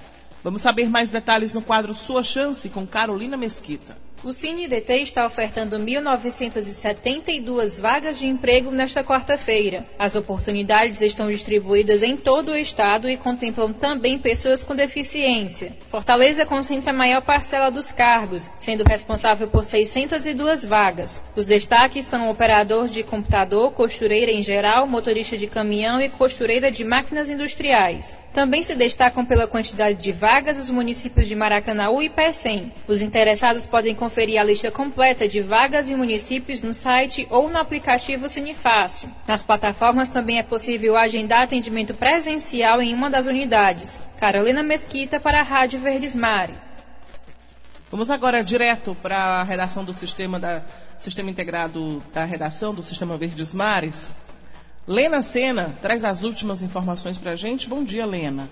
Vamos 0.44 0.62
saber 0.62 0.90
mais 0.90 1.10
detalhes 1.10 1.54
no 1.54 1.62
quadro 1.62 1.94
Sua 1.94 2.24
Chance 2.24 2.68
com 2.70 2.86
Carolina 2.86 3.38
Mesquita. 3.38 4.03
O 4.24 4.32
CineDT 4.32 5.02
está 5.02 5.28
ofertando 5.28 5.78
1.972 5.78 7.82
vagas 7.82 8.18
de 8.18 8.26
emprego 8.26 8.72
nesta 8.72 9.04
quarta-feira. 9.04 9.86
As 10.00 10.16
oportunidades 10.16 11.02
estão 11.02 11.30
distribuídas 11.30 12.02
em 12.02 12.16
todo 12.16 12.54
o 12.54 12.58
estado 12.58 13.10
e 13.10 13.18
contemplam 13.18 13.74
também 13.74 14.18
pessoas 14.18 14.64
com 14.64 14.74
deficiência. 14.74 15.76
Fortaleza 15.90 16.46
concentra 16.46 16.92
a 16.92 16.96
maior 16.96 17.22
parcela 17.22 17.70
dos 17.70 17.92
cargos, 17.92 18.50
sendo 18.58 18.86
responsável 18.86 19.50
por 19.50 19.66
602 19.66 20.64
vagas. 20.64 21.22
Os 21.36 21.46
destaques 21.46 22.06
são 22.06 22.30
operador 22.30 22.88
de 22.88 23.04
computador, 23.04 23.74
costureira 23.74 24.32
em 24.32 24.42
geral, 24.42 24.88
motorista 24.88 25.38
de 25.38 25.48
caminhão 25.48 26.02
e 26.02 26.08
costureira 26.08 26.72
de 26.72 26.86
máquinas 26.86 27.30
industriais. 27.30 28.18
Também 28.34 28.64
se 28.64 28.74
destacam 28.74 29.24
pela 29.24 29.46
quantidade 29.46 30.02
de 30.02 30.12
vagas 30.12 30.58
os 30.58 30.72
municípios 30.72 31.28
de 31.28 31.36
Maracanaú 31.36 32.02
e 32.02 32.10
Pecém. 32.10 32.74
Os 32.88 33.00
interessados 33.00 33.68
podem 33.68 33.94
conferir 33.94 34.42
a 34.42 34.44
lista 34.44 34.72
completa 34.72 35.28
de 35.28 35.40
vagas 35.40 35.88
e 35.88 35.96
municípios 35.96 36.60
no 36.60 36.74
site 36.74 37.28
ou 37.30 37.48
no 37.48 37.60
aplicativo 37.60 38.28
Cinefácil. 38.28 39.08
Nas 39.28 39.44
plataformas 39.44 40.10
também 40.10 40.40
é 40.40 40.44
possível 40.44 40.98
agendar 40.98 41.44
atendimento 41.44 41.94
presencial 41.94 42.82
em 42.82 42.96
uma 42.96 43.08
das 43.08 43.28
unidades. 43.28 44.02
Carolina 44.20 44.64
Mesquita 44.64 45.20
para 45.20 45.40
a 45.40 45.44
Rádio 45.44 45.80
Verdes 45.80 46.16
Mares. 46.16 46.74
Vamos 47.92 48.10
agora 48.10 48.44
direto 48.44 48.98
para 49.00 49.16
a 49.16 49.44
redação 49.44 49.86
do 49.86 49.94
sistema 49.94 50.40
da 50.40 50.64
Sistema 50.98 51.30
Integrado 51.30 52.02
da 52.12 52.26
Redação 52.26 52.74
do 52.74 52.82
Sistema 52.82 53.16
Verdes 53.16 53.54
Mares. 53.54 54.16
Lena 54.86 55.22
Sena 55.22 55.78
traz 55.82 56.04
as 56.04 56.24
últimas 56.24 56.62
informações 56.62 57.18
para 57.18 57.32
a 57.32 57.36
gente. 57.38 57.70
Bom 57.70 57.86
dia, 57.86 58.06
Lena. 58.06 58.50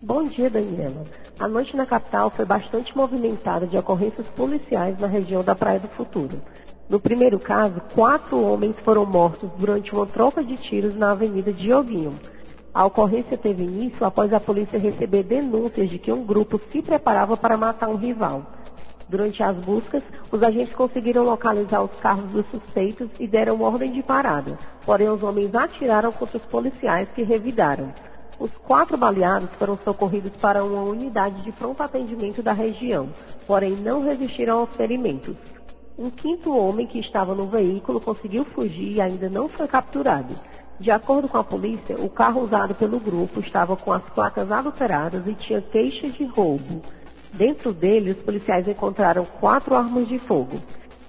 Bom 0.00 0.22
dia, 0.24 0.48
Daniela. 0.48 1.04
A 1.38 1.46
noite 1.46 1.76
na 1.76 1.84
capital 1.84 2.30
foi 2.30 2.46
bastante 2.46 2.96
movimentada 2.96 3.66
de 3.66 3.76
ocorrências 3.76 4.26
policiais 4.28 4.98
na 4.98 5.06
região 5.06 5.44
da 5.44 5.54
Praia 5.54 5.78
do 5.78 5.88
Futuro. 5.88 6.40
No 6.88 6.98
primeiro 6.98 7.38
caso, 7.38 7.82
quatro 7.94 8.42
homens 8.42 8.76
foram 8.82 9.04
mortos 9.04 9.50
durante 9.58 9.92
uma 9.92 10.06
troca 10.06 10.42
de 10.42 10.56
tiros 10.56 10.94
na 10.94 11.10
Avenida 11.10 11.52
Dioguinho. 11.52 12.18
A 12.72 12.86
ocorrência 12.86 13.36
teve 13.36 13.64
início 13.64 14.06
após 14.06 14.32
a 14.32 14.40
polícia 14.40 14.78
receber 14.78 15.22
denúncias 15.22 15.90
de 15.90 15.98
que 15.98 16.12
um 16.12 16.24
grupo 16.24 16.58
se 16.70 16.80
preparava 16.80 17.36
para 17.36 17.58
matar 17.58 17.90
um 17.90 17.96
rival. 17.96 18.46
Durante 19.08 19.42
as 19.42 19.56
buscas, 19.58 20.02
os 20.32 20.42
agentes 20.42 20.74
conseguiram 20.74 21.24
localizar 21.24 21.82
os 21.82 21.94
carros 22.00 22.24
dos 22.32 22.44
suspeitos 22.46 23.08
e 23.20 23.26
deram 23.26 23.60
ordem 23.60 23.92
de 23.92 24.02
parada. 24.02 24.58
Porém, 24.84 25.08
os 25.08 25.22
homens 25.22 25.54
atiraram 25.54 26.10
contra 26.10 26.36
os 26.36 26.44
policiais 26.44 27.08
que 27.14 27.22
revidaram. 27.22 27.92
Os 28.38 28.50
quatro 28.66 28.96
baleados 28.98 29.48
foram 29.58 29.76
socorridos 29.76 30.32
para 30.32 30.62
uma 30.62 30.82
unidade 30.82 31.40
de 31.42 31.52
pronto 31.52 31.82
atendimento 31.82 32.42
da 32.42 32.52
região, 32.52 33.08
porém 33.46 33.76
não 33.76 34.00
resistiram 34.00 34.60
aos 34.60 34.76
ferimentos. 34.76 35.36
Um 35.96 36.10
quinto 36.10 36.54
homem 36.54 36.86
que 36.86 36.98
estava 36.98 37.34
no 37.34 37.46
veículo 37.46 37.98
conseguiu 37.98 38.44
fugir 38.44 38.96
e 38.96 39.00
ainda 39.00 39.30
não 39.30 39.48
foi 39.48 39.66
capturado. 39.66 40.34
De 40.78 40.90
acordo 40.90 41.26
com 41.26 41.38
a 41.38 41.44
polícia, 41.44 41.96
o 41.96 42.10
carro 42.10 42.42
usado 42.42 42.74
pelo 42.74 43.00
grupo 43.00 43.40
estava 43.40 43.74
com 43.74 43.90
as 43.90 44.02
placas 44.02 44.52
adulteradas 44.52 45.26
e 45.26 45.32
tinha 45.32 45.62
queixa 45.62 46.06
de 46.06 46.24
roubo. 46.26 46.82
Dentro 47.36 47.70
dele, 47.70 48.12
os 48.12 48.16
policiais 48.16 48.66
encontraram 48.66 49.24
quatro 49.24 49.74
armas 49.74 50.08
de 50.08 50.18
fogo. 50.18 50.56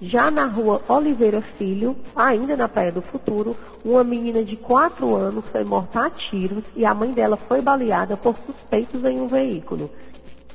Já 0.00 0.30
na 0.30 0.44
rua 0.44 0.80
Oliveira 0.86 1.40
Filho, 1.40 1.96
ainda 2.14 2.54
na 2.54 2.68
Praia 2.68 2.92
do 2.92 3.00
Futuro, 3.00 3.56
uma 3.84 4.04
menina 4.04 4.44
de 4.44 4.54
4 4.54 5.16
anos 5.16 5.44
foi 5.46 5.64
morta 5.64 6.06
a 6.06 6.10
tiros 6.10 6.64
e 6.76 6.84
a 6.84 6.94
mãe 6.94 7.12
dela 7.12 7.36
foi 7.36 7.62
baleada 7.62 8.16
por 8.16 8.36
suspeitos 8.36 9.02
em 9.04 9.20
um 9.20 9.26
veículo. 9.26 9.90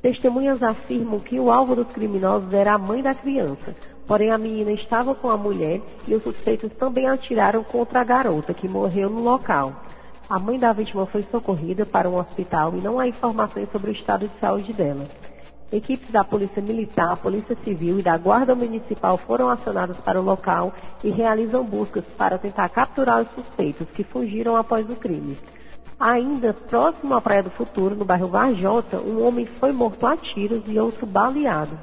Testemunhas 0.01 0.61
afirmam 0.61 1.19
que 1.19 1.39
o 1.39 1.51
alvo 1.51 1.75
dos 1.75 1.87
criminosos 1.87 2.53
era 2.53 2.75
a 2.75 2.77
mãe 2.77 3.01
da 3.01 3.13
criança, 3.13 3.75
porém 4.05 4.31
a 4.31 4.37
menina 4.37 4.71
estava 4.71 5.15
com 5.15 5.29
a 5.29 5.37
mulher 5.37 5.81
e 6.07 6.13
os 6.13 6.21
suspeitos 6.21 6.71
também 6.73 7.09
atiraram 7.09 7.63
contra 7.63 8.01
a 8.01 8.03
garota, 8.03 8.53
que 8.53 8.69
morreu 8.69 9.09
no 9.09 9.23
local. 9.23 9.73
A 10.29 10.39
mãe 10.39 10.57
da 10.57 10.71
vítima 10.71 11.05
foi 11.05 11.23
socorrida 11.23 11.85
para 11.85 12.09
um 12.09 12.15
hospital 12.15 12.73
e 12.77 12.81
não 12.81 12.99
há 12.99 13.07
informações 13.07 13.67
sobre 13.71 13.91
o 13.91 13.93
estado 13.93 14.27
de 14.27 14.39
saúde 14.39 14.71
dela. 14.71 15.05
Equipes 15.73 16.11
da 16.11 16.23
Polícia 16.23 16.61
Militar, 16.61 17.17
Polícia 17.17 17.57
Civil 17.63 17.97
e 17.97 18.03
da 18.03 18.15
Guarda 18.15 18.53
Municipal 18.53 19.17
foram 19.17 19.49
acionadas 19.49 19.97
para 19.97 20.21
o 20.21 20.23
local 20.23 20.71
e 21.03 21.09
realizam 21.09 21.63
buscas 21.63 22.03
para 22.15 22.37
tentar 22.37 22.69
capturar 22.69 23.23
os 23.23 23.27
suspeitos 23.29 23.87
que 23.87 24.03
fugiram 24.03 24.55
após 24.55 24.87
o 24.87 24.95
crime. 24.95 25.35
Ainda 25.99 26.53
próximo 26.53 27.15
à 27.15 27.21
Praia 27.21 27.41
do 27.41 27.49
Futuro, 27.49 27.95
no 27.95 28.05
bairro 28.05 28.27
Varjota, 28.27 28.99
um 28.99 29.25
homem 29.25 29.47
foi 29.47 29.71
morto 29.71 30.05
a 30.05 30.15
tiros 30.15 30.61
e 30.67 30.77
outro 30.77 31.07
baleado. 31.07 31.75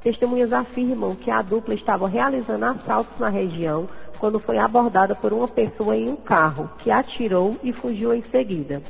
Testemunhas 0.00 0.52
afirmam 0.52 1.14
que 1.14 1.30
a 1.30 1.40
dupla 1.40 1.74
estava 1.74 2.08
realizando 2.08 2.64
assaltos 2.64 3.20
na 3.20 3.28
região 3.28 3.86
quando 4.18 4.40
foi 4.40 4.58
abordada 4.58 5.14
por 5.14 5.32
uma 5.32 5.46
pessoa 5.46 5.96
em 5.96 6.10
um 6.10 6.16
carro, 6.16 6.68
que 6.78 6.90
atirou 6.90 7.56
e 7.62 7.72
fugiu 7.72 8.12
em 8.12 8.22
seguida. 8.22 8.82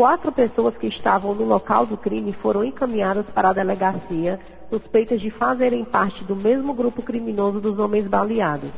Quatro 0.00 0.32
pessoas 0.32 0.74
que 0.78 0.86
estavam 0.86 1.34
no 1.34 1.44
local 1.44 1.84
do 1.84 1.94
crime 1.94 2.32
foram 2.32 2.64
encaminhadas 2.64 3.26
para 3.34 3.50
a 3.50 3.52
delegacia, 3.52 4.40
suspeitas 4.70 5.20
de 5.20 5.30
fazerem 5.30 5.84
parte 5.84 6.24
do 6.24 6.34
mesmo 6.34 6.72
grupo 6.72 7.02
criminoso 7.02 7.60
dos 7.60 7.78
homens 7.78 8.04
baleados. 8.06 8.70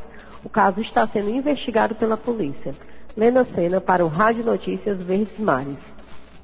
O 0.42 0.48
caso 0.48 0.80
está 0.80 1.06
sendo 1.06 1.30
investigado 1.30 1.94
pela 1.94 2.16
polícia. 2.16 2.72
Lena 3.16 3.44
Sena 3.44 3.80
para 3.80 4.04
o 4.04 4.08
Rádio 4.08 4.44
Notícias 4.44 5.00
Verdes 5.04 5.38
Mares. 5.38 5.78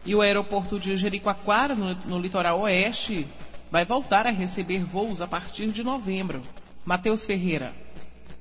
E 0.06 0.14
o 0.14 0.22
aeroporto 0.22 0.78
de 0.78 0.96
Jericoacoara, 0.96 1.74
no, 1.74 1.96
no 2.06 2.20
litoral 2.20 2.60
oeste, 2.60 3.26
vai 3.72 3.84
voltar 3.84 4.28
a 4.28 4.30
receber 4.30 4.84
voos 4.84 5.20
a 5.20 5.26
partir 5.26 5.72
de 5.72 5.82
novembro. 5.82 6.40
Matheus 6.84 7.26
Ferreira. 7.26 7.72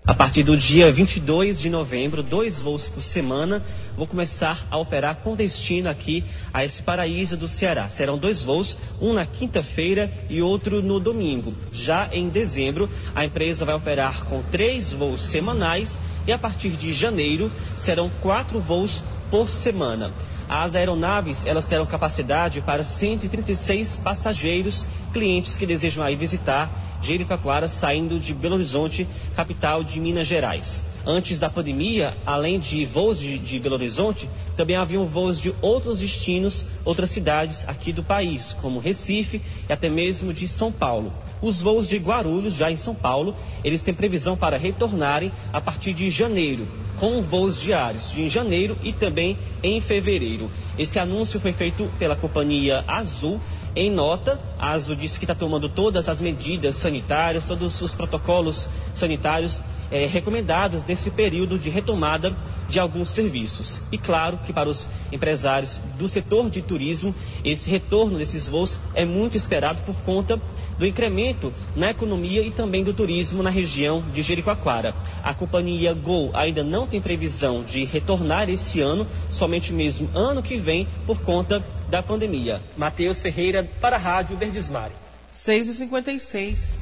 A 0.08 0.14
partir 0.14 0.42
do 0.42 0.56
dia 0.56 0.90
22 0.90 1.60
de 1.60 1.70
novembro, 1.70 2.24
dois 2.24 2.62
voos 2.62 2.88
por 2.88 3.02
semana 3.02 3.62
vão 3.98 4.08
começar 4.08 4.66
a 4.72 4.78
operar 4.78 5.18
com 5.18 5.36
destino 5.36 5.90
aqui 5.90 6.24
a 6.54 6.64
esse 6.64 6.82
paraíso 6.82 7.36
do 7.36 7.46
Ceará. 7.46 7.90
Serão 7.90 8.18
dois 8.18 8.42
voos, 8.42 8.78
um 9.02 9.12
na 9.12 9.26
quinta-feira 9.26 10.10
e 10.30 10.42
outro 10.42 10.82
no 10.82 10.98
domingo. 10.98 11.54
Já 11.74 12.08
em 12.14 12.30
dezembro, 12.30 12.90
a 13.14 13.26
empresa 13.26 13.66
vai 13.66 13.76
operar 13.76 14.24
com 14.24 14.42
três 14.44 14.94
voos 14.94 15.22
semanais 15.24 16.00
e 16.26 16.32
a 16.32 16.38
partir 16.38 16.70
de 16.70 16.94
janeiro 16.94 17.52
serão 17.76 18.10
quatro 18.22 18.62
voos 18.62 19.04
por 19.30 19.50
semana. 19.50 20.14
As 20.50 20.76
aeronaves 20.76 21.46
elas 21.46 21.66
terão 21.66 21.86
capacidade 21.86 22.62
para 22.62 22.84
136 22.84 23.98
passageiros, 23.98 24.88
clientes 25.12 25.58
que 25.58 25.66
desejam 25.66 26.04
aí 26.04 26.16
visitar 26.16 26.70
Jericoacoara 27.02 27.68
saindo 27.68 28.20
de 28.20 28.34
Belo 28.34 28.56
Horizonte, 28.56 29.08
capital 29.36 29.84
de 29.84 30.00
Minas 30.00 30.28
Gerais. 30.28 30.86
Antes 31.10 31.40
da 31.40 31.50
pandemia, 31.50 32.18
além 32.26 32.60
de 32.60 32.86
voos 32.86 33.18
de, 33.18 33.40
de, 33.40 33.58
Belo 33.62 33.76
Horizonte, 33.76 34.30
também 34.58 34.76
haviam 34.76 35.06
voos 35.06 35.40
de 35.40 35.56
outros 35.62 36.00
destinos, 36.00 36.66
outras 36.84 37.10
cidades 37.10 37.64
aqui 37.66 37.94
do 37.94 38.04
país, 38.04 38.52
como 38.62 38.78
Recife 38.78 39.42
e 39.70 39.72
até 39.72 39.88
mesmo 39.88 40.34
de 40.34 40.46
São 40.50 40.70
Paulo. 40.70 41.14
Os 41.42 41.62
voos 41.62 41.88
de 41.88 41.98
Guarulhos, 41.98 42.56
já 42.56 42.70
em 42.70 42.76
São 42.76 42.94
Paulo, 42.94 43.34
eles 43.64 43.82
têm 43.82 43.94
previsão 43.94 44.36
para 44.36 44.58
retornarem 44.58 45.32
a 45.54 45.62
partir 45.62 45.94
de 45.94 46.10
janeiro, 46.10 46.68
com 47.00 47.22
voos 47.22 47.62
diários 47.62 48.12
de 48.12 48.24
em 48.24 48.28
janeiro 48.28 48.78
e 48.84 48.92
também 48.92 49.38
em 49.64 49.80
fevereiro. 49.80 50.52
Esse 50.78 51.00
anúncio 51.00 51.40
foi 51.40 51.54
feito 51.54 51.90
pela 51.98 52.18
companhia 52.18 52.84
Azul 52.86 53.40
em 53.80 53.92
nota, 53.92 54.40
a 54.58 54.72
Azul 54.72 54.96
disse 54.96 55.20
que 55.20 55.26
está 55.26 55.36
tomando 55.36 55.70
todas 55.70 56.10
as 56.10 56.20
medidas 56.20 56.76
sanitárias, 56.76 57.46
todos 57.46 57.80
os 57.80 57.94
protocolos 57.94 58.68
sanitários 58.92 59.62
é, 59.92 60.06
recomendados 60.06 60.86
nesse 60.86 61.12
período 61.12 61.58
de 61.58 61.70
retomada 61.70 62.36
de 62.70 62.80
alguns 62.80 63.10
serviços. 63.10 63.82
E 63.92 63.98
claro 63.98 64.40
que 64.46 64.52
para 64.52 64.70
os 64.70 64.90
empresários 65.12 65.82
do 65.98 66.08
setor 66.10 66.50
de 66.50 66.62
turismo, 66.62 67.16
esse 67.44 67.70
retorno 67.70 68.18
desses 68.18 68.50
voos 68.50 68.80
é 68.94 69.06
muito 69.06 69.38
esperado 69.38 69.82
por 69.84 69.96
conta 70.02 70.40
do 70.78 70.86
incremento 70.86 71.54
na 71.76 71.90
economia 71.90 72.42
e 72.42 72.52
também 72.52 72.84
do 72.84 72.94
turismo 72.94 73.42
na 73.42 73.50
região 73.50 74.04
de 74.14 74.22
Jericoacoara. 74.22 74.96
A 75.24 75.34
companhia 75.34 75.94
Gol 75.94 76.32
ainda 76.34 76.64
não 76.64 76.86
tem 76.86 77.02
previsão 77.02 77.64
de 77.64 77.84
retornar 77.84 78.50
esse 78.50 78.82
ano, 78.82 79.08
somente 79.30 79.74
mesmo 79.74 80.10
ano 80.14 80.44
que 80.44 80.58
vem, 80.58 80.88
por 81.06 81.22
conta 81.22 81.64
da 81.90 82.04
pandemia. 82.04 82.62
Matheus 82.76 83.22
Ferreira 83.22 83.68
para 83.82 83.96
a 83.96 84.00
Rádio 84.00 84.38
Verdes 84.38 84.70
Mares. 84.70 84.98
6h56. 85.34 86.82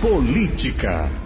Política. 0.00 1.25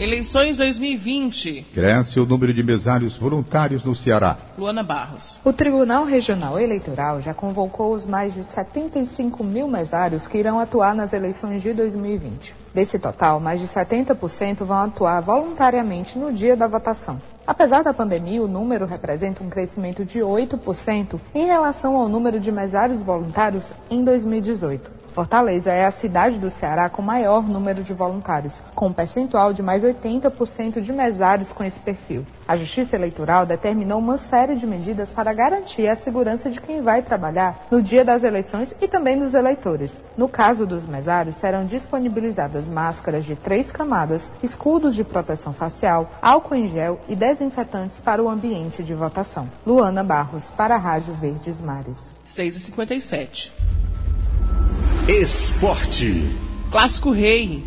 Eleições 0.00 0.56
2020. 0.56 1.70
Cresce 1.74 2.20
o 2.20 2.24
número 2.24 2.54
de 2.54 2.62
mesários 2.62 3.16
voluntários 3.16 3.82
no 3.82 3.96
Ceará. 3.96 4.36
Luana 4.56 4.84
Barros. 4.84 5.40
O 5.44 5.52
Tribunal 5.52 6.04
Regional 6.04 6.56
Eleitoral 6.56 7.20
já 7.20 7.34
convocou 7.34 7.92
os 7.92 8.06
mais 8.06 8.32
de 8.32 8.44
75 8.44 9.42
mil 9.42 9.66
mesários 9.66 10.28
que 10.28 10.38
irão 10.38 10.60
atuar 10.60 10.94
nas 10.94 11.12
eleições 11.12 11.62
de 11.62 11.72
2020. 11.72 12.54
Desse 12.72 12.96
total, 12.96 13.40
mais 13.40 13.60
de 13.60 13.66
70% 13.66 14.58
vão 14.64 14.84
atuar 14.84 15.20
voluntariamente 15.20 16.16
no 16.16 16.32
dia 16.32 16.56
da 16.56 16.68
votação. 16.68 17.20
Apesar 17.44 17.82
da 17.82 17.92
pandemia, 17.92 18.40
o 18.40 18.46
número 18.46 18.86
representa 18.86 19.42
um 19.42 19.50
crescimento 19.50 20.04
de 20.04 20.20
8% 20.20 21.18
em 21.34 21.46
relação 21.46 21.96
ao 21.96 22.08
número 22.08 22.38
de 22.38 22.52
mesários 22.52 23.02
voluntários 23.02 23.72
em 23.90 24.04
2018. 24.04 24.97
Fortaleza 25.18 25.72
é 25.72 25.84
a 25.84 25.90
cidade 25.90 26.38
do 26.38 26.48
Ceará 26.48 26.88
com 26.88 27.02
maior 27.02 27.42
número 27.42 27.82
de 27.82 27.92
voluntários, 27.92 28.62
com 28.72 28.86
um 28.86 28.92
percentual 28.92 29.52
de 29.52 29.60
mais 29.60 29.82
80% 29.82 30.80
de 30.80 30.92
mesários 30.92 31.50
com 31.50 31.64
esse 31.64 31.80
perfil. 31.80 32.24
A 32.46 32.54
Justiça 32.54 32.94
Eleitoral 32.94 33.44
determinou 33.44 33.98
uma 33.98 34.16
série 34.16 34.54
de 34.54 34.64
medidas 34.64 35.10
para 35.10 35.32
garantir 35.32 35.88
a 35.88 35.96
segurança 35.96 36.48
de 36.48 36.60
quem 36.60 36.82
vai 36.82 37.02
trabalhar 37.02 37.66
no 37.68 37.82
dia 37.82 38.04
das 38.04 38.22
eleições 38.22 38.72
e 38.80 38.86
também 38.86 39.18
dos 39.18 39.34
eleitores. 39.34 40.04
No 40.16 40.28
caso 40.28 40.64
dos 40.64 40.86
mesários, 40.86 41.34
serão 41.34 41.66
disponibilizadas 41.66 42.68
máscaras 42.68 43.24
de 43.24 43.34
três 43.34 43.72
camadas, 43.72 44.30
escudos 44.40 44.94
de 44.94 45.02
proteção 45.02 45.52
facial, 45.52 46.12
álcool 46.22 46.54
em 46.54 46.68
gel 46.68 47.00
e 47.08 47.16
desinfetantes 47.16 47.98
para 47.98 48.22
o 48.22 48.30
ambiente 48.30 48.84
de 48.84 48.94
votação. 48.94 49.50
Luana 49.66 50.04
Barros, 50.04 50.52
para 50.52 50.76
a 50.76 50.78
Rádio 50.78 51.12
Verdes 51.14 51.60
Mares. 51.60 52.14
6h57. 52.24 53.50
Esporte. 55.08 56.36
Clássico 56.70 57.10
Rei. 57.10 57.64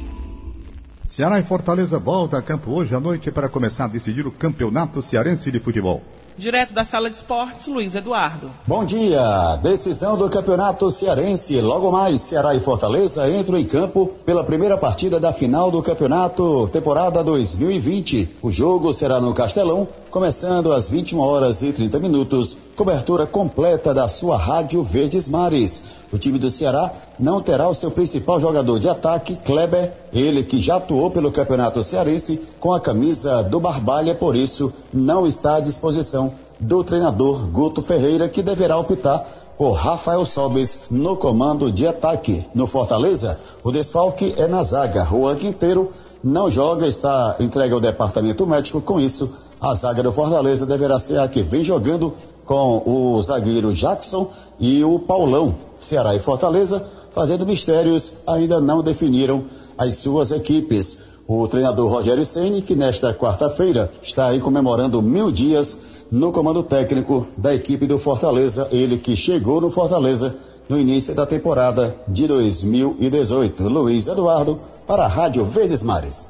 Ceará 1.07 1.39
e 1.39 1.43
Fortaleza 1.43 1.99
volta 1.99 2.37
a 2.37 2.41
campo 2.41 2.71
hoje 2.71 2.95
à 2.95 2.99
noite 2.99 3.31
para 3.31 3.49
começar 3.49 3.85
a 3.85 3.87
decidir 3.87 4.25
o 4.25 4.31
Campeonato 4.31 5.01
Cearense 5.01 5.51
de 5.51 5.59
Futebol. 5.59 6.01
Direto 6.37 6.73
da 6.73 6.85
sala 6.85 7.09
de 7.09 7.15
esportes, 7.17 7.67
Luiz 7.67 7.93
Eduardo. 7.93 8.49
Bom 8.65 8.85
dia. 8.85 9.57
Decisão 9.61 10.17
do 10.17 10.29
Campeonato 10.29 10.89
Cearense. 10.89 11.59
Logo 11.59 11.91
mais, 11.91 12.21
Ceará 12.21 12.55
e 12.55 12.61
Fortaleza 12.61 13.29
entram 13.29 13.57
em 13.57 13.65
campo 13.65 14.07
pela 14.25 14.43
primeira 14.43 14.77
partida 14.77 15.19
da 15.19 15.33
final 15.33 15.69
do 15.69 15.81
Campeonato 15.81 16.69
temporada 16.69 17.23
2020. 17.23 18.37
O 18.41 18.49
jogo 18.49 18.93
será 18.93 19.19
no 19.19 19.33
Castelão, 19.33 19.87
começando 20.09 20.71
às 20.71 20.87
21 20.87 21.19
horas 21.19 21.61
e 21.61 21.73
30 21.73 21.99
minutos. 21.99 22.57
Cobertura 22.75 23.25
completa 23.25 23.93
da 23.93 24.07
sua 24.07 24.37
Rádio 24.37 24.81
Verdes 24.81 25.27
Mares. 25.27 25.83
O 26.11 26.17
time 26.17 26.39
do 26.39 26.49
Ceará 26.49 26.91
não 27.19 27.41
terá 27.41 27.69
o 27.69 27.75
seu 27.75 27.91
principal 27.91 28.39
jogador 28.39 28.79
de 28.79 28.89
ataque, 28.89 29.35
Kleber, 29.45 29.93
ele 30.13 30.43
que 30.43 30.59
já 30.59 30.77
atuou 30.77 31.09
pelo 31.09 31.31
Campeonato 31.31 31.83
Cearense 31.83 32.41
com 32.59 32.73
a 32.73 32.79
camisa 32.79 33.43
do 33.43 33.59
Barbalha, 33.59 34.15
por 34.15 34.35
isso 34.35 34.73
não 34.93 35.25
está 35.25 35.55
à 35.55 35.59
disposição 35.59 36.33
do 36.59 36.83
treinador 36.83 37.47
Guto 37.47 37.81
Ferreira, 37.81 38.29
que 38.29 38.43
deverá 38.43 38.77
optar 38.77 39.25
por 39.57 39.73
Rafael 39.73 40.25
Sobes 40.25 40.81
no 40.89 41.15
comando 41.15 41.71
de 41.71 41.85
ataque. 41.85 42.45
No 42.53 42.67
Fortaleza, 42.67 43.39
o 43.63 43.71
desfalque 43.71 44.33
é 44.37 44.47
na 44.47 44.63
zaga. 44.63 45.05
Juan 45.05 45.35
Quinteiro 45.35 45.91
não 46.23 46.49
joga, 46.49 46.87
está 46.87 47.35
entregue 47.39 47.73
ao 47.73 47.79
departamento 47.79 48.45
médico. 48.45 48.81
Com 48.81 48.99
isso, 48.99 49.31
a 49.59 49.75
zaga 49.75 50.01
do 50.01 50.11
Fortaleza 50.11 50.65
deverá 50.65 50.97
ser 50.97 51.19
a 51.19 51.27
que 51.27 51.43
vem 51.43 51.63
jogando 51.63 52.13
com 52.45 52.81
o 52.85 53.21
zagueiro 53.21 53.73
Jackson 53.73 54.31
e 54.59 54.83
o 54.83 54.99
Paulão. 54.99 55.55
Ceará 55.79 56.15
e 56.15 56.19
Fortaleza, 56.19 56.85
fazendo 57.13 57.45
mistérios, 57.45 58.17
ainda 58.27 58.61
não 58.61 58.83
definiram 58.83 59.45
as 59.77 59.97
suas 59.97 60.31
equipes. 60.31 61.03
O 61.27 61.47
treinador 61.47 61.89
Rogério 61.89 62.25
Ceni, 62.25 62.61
que 62.61 62.75
nesta 62.75 63.13
quarta-feira 63.13 63.91
está 64.01 64.27
aí 64.27 64.39
comemorando 64.39 65.01
mil 65.01 65.31
dias 65.31 65.81
no 66.11 66.31
comando 66.31 66.61
técnico 66.61 67.27
da 67.37 67.55
equipe 67.55 67.87
do 67.87 67.97
Fortaleza, 67.97 68.67
ele 68.71 68.97
que 68.97 69.15
chegou 69.15 69.61
no 69.61 69.71
Fortaleza 69.71 70.35
no 70.67 70.77
início 70.77 71.15
da 71.15 71.25
temporada 71.25 71.95
de 72.07 72.27
2018. 72.27 73.67
Luiz 73.67 74.07
Eduardo, 74.07 74.61
para 74.85 75.03
a 75.03 75.07
Rádio 75.07 75.45
Verdes 75.45 75.81
Mares. 75.81 76.27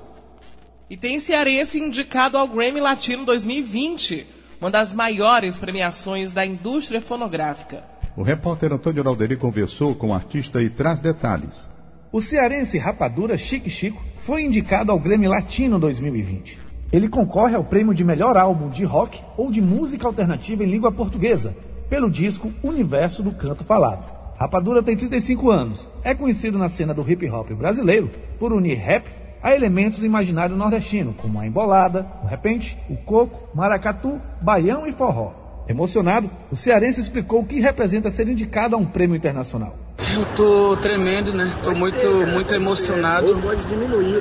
E 0.89 0.97
tem 0.97 1.19
cearense 1.19 1.79
indicado 1.79 2.37
ao 2.37 2.47
Grammy 2.47 2.79
Latino 2.79 3.25
2020, 3.25 4.27
uma 4.61 4.69
das 4.69 4.93
maiores 4.93 5.57
premiações 5.57 6.31
da 6.31 6.45
indústria 6.45 7.01
fonográfica. 7.01 7.83
O 8.15 8.21
repórter 8.21 8.71
Antônio 8.71 9.05
Alderi 9.07 9.35
conversou 9.35 9.95
com 9.95 10.09
o 10.09 10.13
artista 10.13 10.61
e 10.61 10.69
traz 10.69 10.99
detalhes. 10.99 11.67
O 12.11 12.21
cearense 12.21 12.77
Rapadura 12.77 13.35
Chique 13.37 13.71
Chico 13.71 13.99
foi 14.19 14.43
indicado 14.43 14.91
ao 14.91 14.99
Grêmio 14.99 15.31
Latino 15.31 15.79
2020. 15.79 16.59
Ele 16.93 17.09
concorre 17.09 17.55
ao 17.55 17.63
prêmio 17.63 17.95
de 17.95 18.03
melhor 18.03 18.37
álbum 18.37 18.69
de 18.69 18.83
rock 18.83 19.19
ou 19.35 19.49
de 19.49 19.61
música 19.61 20.05
alternativa 20.05 20.63
em 20.63 20.69
língua 20.69 20.91
portuguesa, 20.91 21.55
pelo 21.89 22.11
disco 22.11 22.53
Universo 22.61 23.23
do 23.23 23.31
Canto 23.31 23.63
Falado. 23.63 24.11
Rapadura 24.37 24.83
tem 24.83 24.95
35 24.95 25.49
anos, 25.49 25.89
é 26.03 26.13
conhecido 26.13 26.59
na 26.59 26.69
cena 26.69 26.93
do 26.93 27.09
hip 27.09 27.27
hop 27.29 27.49
brasileiro 27.53 28.11
por 28.37 28.53
unir 28.53 28.75
rap 28.77 29.20
a 29.41 29.55
elementos 29.55 29.97
do 29.97 30.05
imaginário 30.05 30.55
nordestino, 30.55 31.13
como 31.17 31.39
a 31.39 31.47
embolada, 31.47 32.05
o 32.23 32.27
repente, 32.27 32.77
o 32.89 32.95
coco, 32.95 33.49
maracatu, 33.55 34.21
baião 34.41 34.85
e 34.85 34.91
forró. 34.91 35.33
Emocionado, 35.67 36.29
o 36.51 36.55
cearense 36.55 36.99
explicou 36.99 37.41
o 37.41 37.45
que 37.45 37.59
representa 37.59 38.09
ser 38.09 38.27
indicado 38.27 38.75
a 38.75 38.79
um 38.79 38.85
prêmio 38.85 39.15
internacional. 39.15 39.75
Eu 40.13 40.25
tô 40.35 40.77
tremendo, 40.77 41.33
né? 41.33 41.51
Tô 41.63 41.73
muito, 41.73 42.07
muito 42.27 42.53
emocionado 42.53 43.35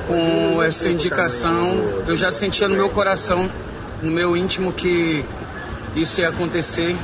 com 0.06 0.62
essa 0.62 0.88
indicação. 0.88 2.04
Eu 2.06 2.16
já 2.16 2.30
sentia 2.30 2.68
no 2.68 2.76
meu 2.76 2.90
coração, 2.90 3.50
no 4.02 4.10
meu 4.10 4.36
íntimo, 4.36 4.72
que 4.72 5.24
isso 5.96 6.20
ia 6.20 6.28
acontecer, 6.28 6.96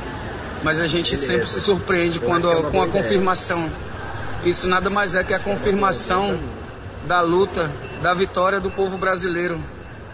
mas 0.63 0.79
a 0.79 0.87
gente 0.87 1.17
sempre 1.17 1.47
se 1.47 1.59
surpreende 1.59 2.19
quando, 2.19 2.47
com 2.71 2.81
a 2.81 2.87
confirmação. 2.87 3.69
Isso 4.45 4.67
nada 4.67 4.89
mais 4.89 5.15
é 5.15 5.23
que 5.23 5.33
a 5.33 5.39
confirmação 5.39 6.39
da 7.07 7.21
luta, 7.21 7.71
da 8.03 8.13
vitória 8.13 8.59
do 8.59 8.69
povo 8.69 8.97
brasileiro 8.97 9.57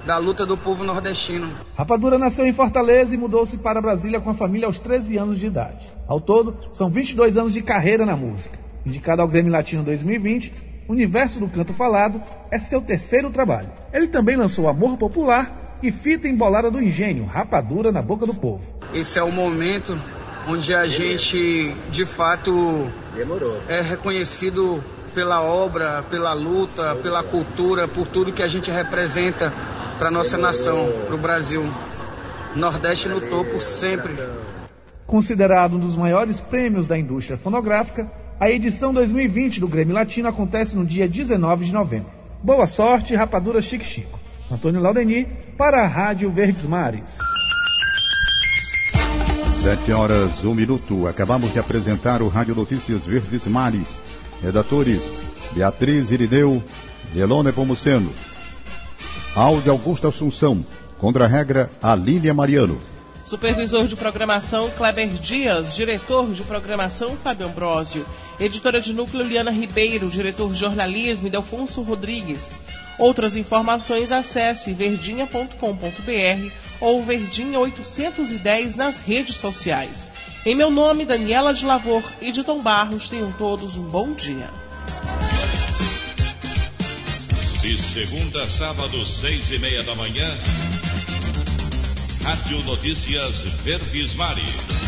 da 0.06 0.17
luta 0.17 0.45
do 0.45 0.58
povo 0.58 0.84
nordestino. 0.84 1.47
Rapadura 1.75 2.17
nasceu 2.17 2.45
em 2.45 2.53
Fortaleza 2.53 3.15
e 3.15 3.17
mudou-se 3.17 3.58
para 3.58 3.82
Brasília 3.82 4.19
com 4.19 4.29
a 4.29 4.34
família 4.34 4.67
aos 4.67 4.77
13 4.79 5.17
anos 5.17 5.39
de 5.39 5.47
idade. 5.47 5.89
Ao 6.08 6.19
todo, 6.19 6.58
são 6.71 6.89
22 6.89 7.38
anos 7.38 7.53
de 7.53 7.62
carreira 7.62 8.06
na 8.06 8.15
música. 8.15 8.60
Indicado 8.86 9.21
ao 9.21 9.27
Grêmio 9.27 9.51
Latino 9.51 9.82
2020, 9.84 10.53
Universo 10.89 11.39
do 11.39 11.47
Canto 11.47 11.73
Falado 11.73 12.21
é 12.51 12.60
seu 12.60 12.82
terceiro 12.82 13.29
trabalho. 13.29 13.69
Ele 13.93 14.08
também 14.08 14.36
lançou 14.36 14.67
Amor 14.67 14.97
Popular 14.97 15.79
e 15.82 15.89
Fita 15.89 16.27
Embolada 16.27 16.69
do 16.69 16.82
Engenho, 16.82 17.25
Rapadura 17.25 17.91
na 17.91 18.01
Boca 18.01 18.25
do 18.25 18.34
Povo. 18.34 18.63
Esse 18.93 19.17
é 19.17 19.23
o 19.23 19.32
momento 19.32 19.97
onde 20.47 20.73
a 20.73 20.86
gente, 20.86 21.75
de 21.91 22.06
fato, 22.06 22.88
é 23.67 23.82
reconhecido 23.82 24.84
pela 25.13 25.41
obra, 25.41 26.03
pela 26.10 26.34
luta, 26.34 26.95
pela 26.95 27.23
cultura, 27.23 27.88
por 27.88 28.08
tudo 28.08 28.34
que 28.34 28.41
a 28.41 28.47
gente 28.47 28.71
representa 28.71 29.53
para 29.97 30.10
nossa 30.10 30.38
nação, 30.38 30.91
para 31.06 31.15
o 31.15 31.17
Brasil. 31.17 31.63
Nordeste 32.56 33.10
no 33.10 33.21
topo 33.21 33.60
sempre. 33.60 34.13
Considerado 35.06 35.75
um 35.75 35.79
dos 35.79 35.95
maiores 35.95 36.39
prêmios 36.39 36.88
da 36.88 36.97
indústria 36.97 37.38
fonográfica, 37.38 38.12
a 38.39 38.49
edição 38.49 38.93
2020 38.93 39.60
do 39.60 39.67
Grêmio 39.67 39.93
Latino 39.93 40.27
acontece 40.27 40.75
no 40.75 40.86
dia 40.86 41.08
19 41.08 41.65
de 41.65 41.73
novembro. 41.73 42.10
Boa 42.41 42.65
sorte, 42.65 43.15
Rapadura 43.15 43.62
Chique 43.62 43.86
Chico. 43.86 44.19
Antônio 44.51 44.82
Laudeni, 44.82 45.25
para 45.58 45.84
a 45.84 45.88
Rádio 45.88 46.32
Verdes 46.32 46.65
Mares. 46.65 47.17
Sete 49.63 49.93
horas, 49.93 50.43
um 50.43 50.54
minuto. 50.54 51.08
Acabamos 51.08 51.54
de 51.54 51.58
apresentar 51.58 52.21
o 52.21 52.28
Rádio 52.28 52.54
Notícias 52.54 53.06
Verdes 53.06 53.47
Mares. 53.47 53.97
Redatores, 54.41 55.10
Beatriz 55.54 56.12
Irineu 56.12 56.62
e 57.15 57.21
Elone 57.21 57.54
Pomuceno. 57.54 58.12
Áudio 59.34 59.71
Augusto 59.71 60.06
Assunção. 60.06 60.65
Contra-regra, 60.97 61.71
Alília 61.82 62.34
Mariano. 62.34 62.78
Supervisor 63.23 63.88
de 63.88 63.95
programação, 63.95 64.69
Kleber 64.71 65.08
Dias. 65.08 65.73
Diretor 65.73 66.34
de 66.34 66.43
programação, 66.43 67.15
Fábio 67.23 67.47
Ambrosio. 67.47 68.06
Editora 68.38 68.82
de 68.82 68.91
núcleo, 68.91 69.26
Liana 69.26 69.49
Ribeiro. 69.49 70.10
Diretor 70.10 70.52
de 70.52 70.60
jornalismo, 70.60 71.30
Delfonso 71.30 71.82
Rodrigues. 71.84 72.54
Outras 72.99 73.38
informações, 73.38 74.12
acesse 74.12 74.73
verdinha.com.br 74.73 76.62
ou 76.84 77.02
Verdinha 77.02 77.58
810 77.60 78.76
nas 78.76 79.00
redes 79.00 79.38
sociais. 79.38 80.12
Em 80.46 80.54
meu 80.54 80.69
nome, 80.69 81.06
Daniela 81.06 81.54
de 81.54 81.65
Lavor 81.65 82.04
e 82.19 82.30
de 82.30 82.43
Tom 82.43 82.62
Barros, 82.62 83.08
tenham 83.08 83.32
todos 83.32 83.78
um 83.78 83.84
bom 83.84 84.12
dia. 84.13 84.50
De 87.62 87.78
segunda 87.82 88.43
a 88.43 88.50
sábado, 88.50 89.06
seis 89.06 89.50
e 89.50 89.58
meia 89.60 89.82
da 89.84 89.96
manhã, 89.96 90.38
Rádio 92.22 92.62
Notícias 92.63 93.43
Verdes 93.63 94.13
Mares. 94.15 94.83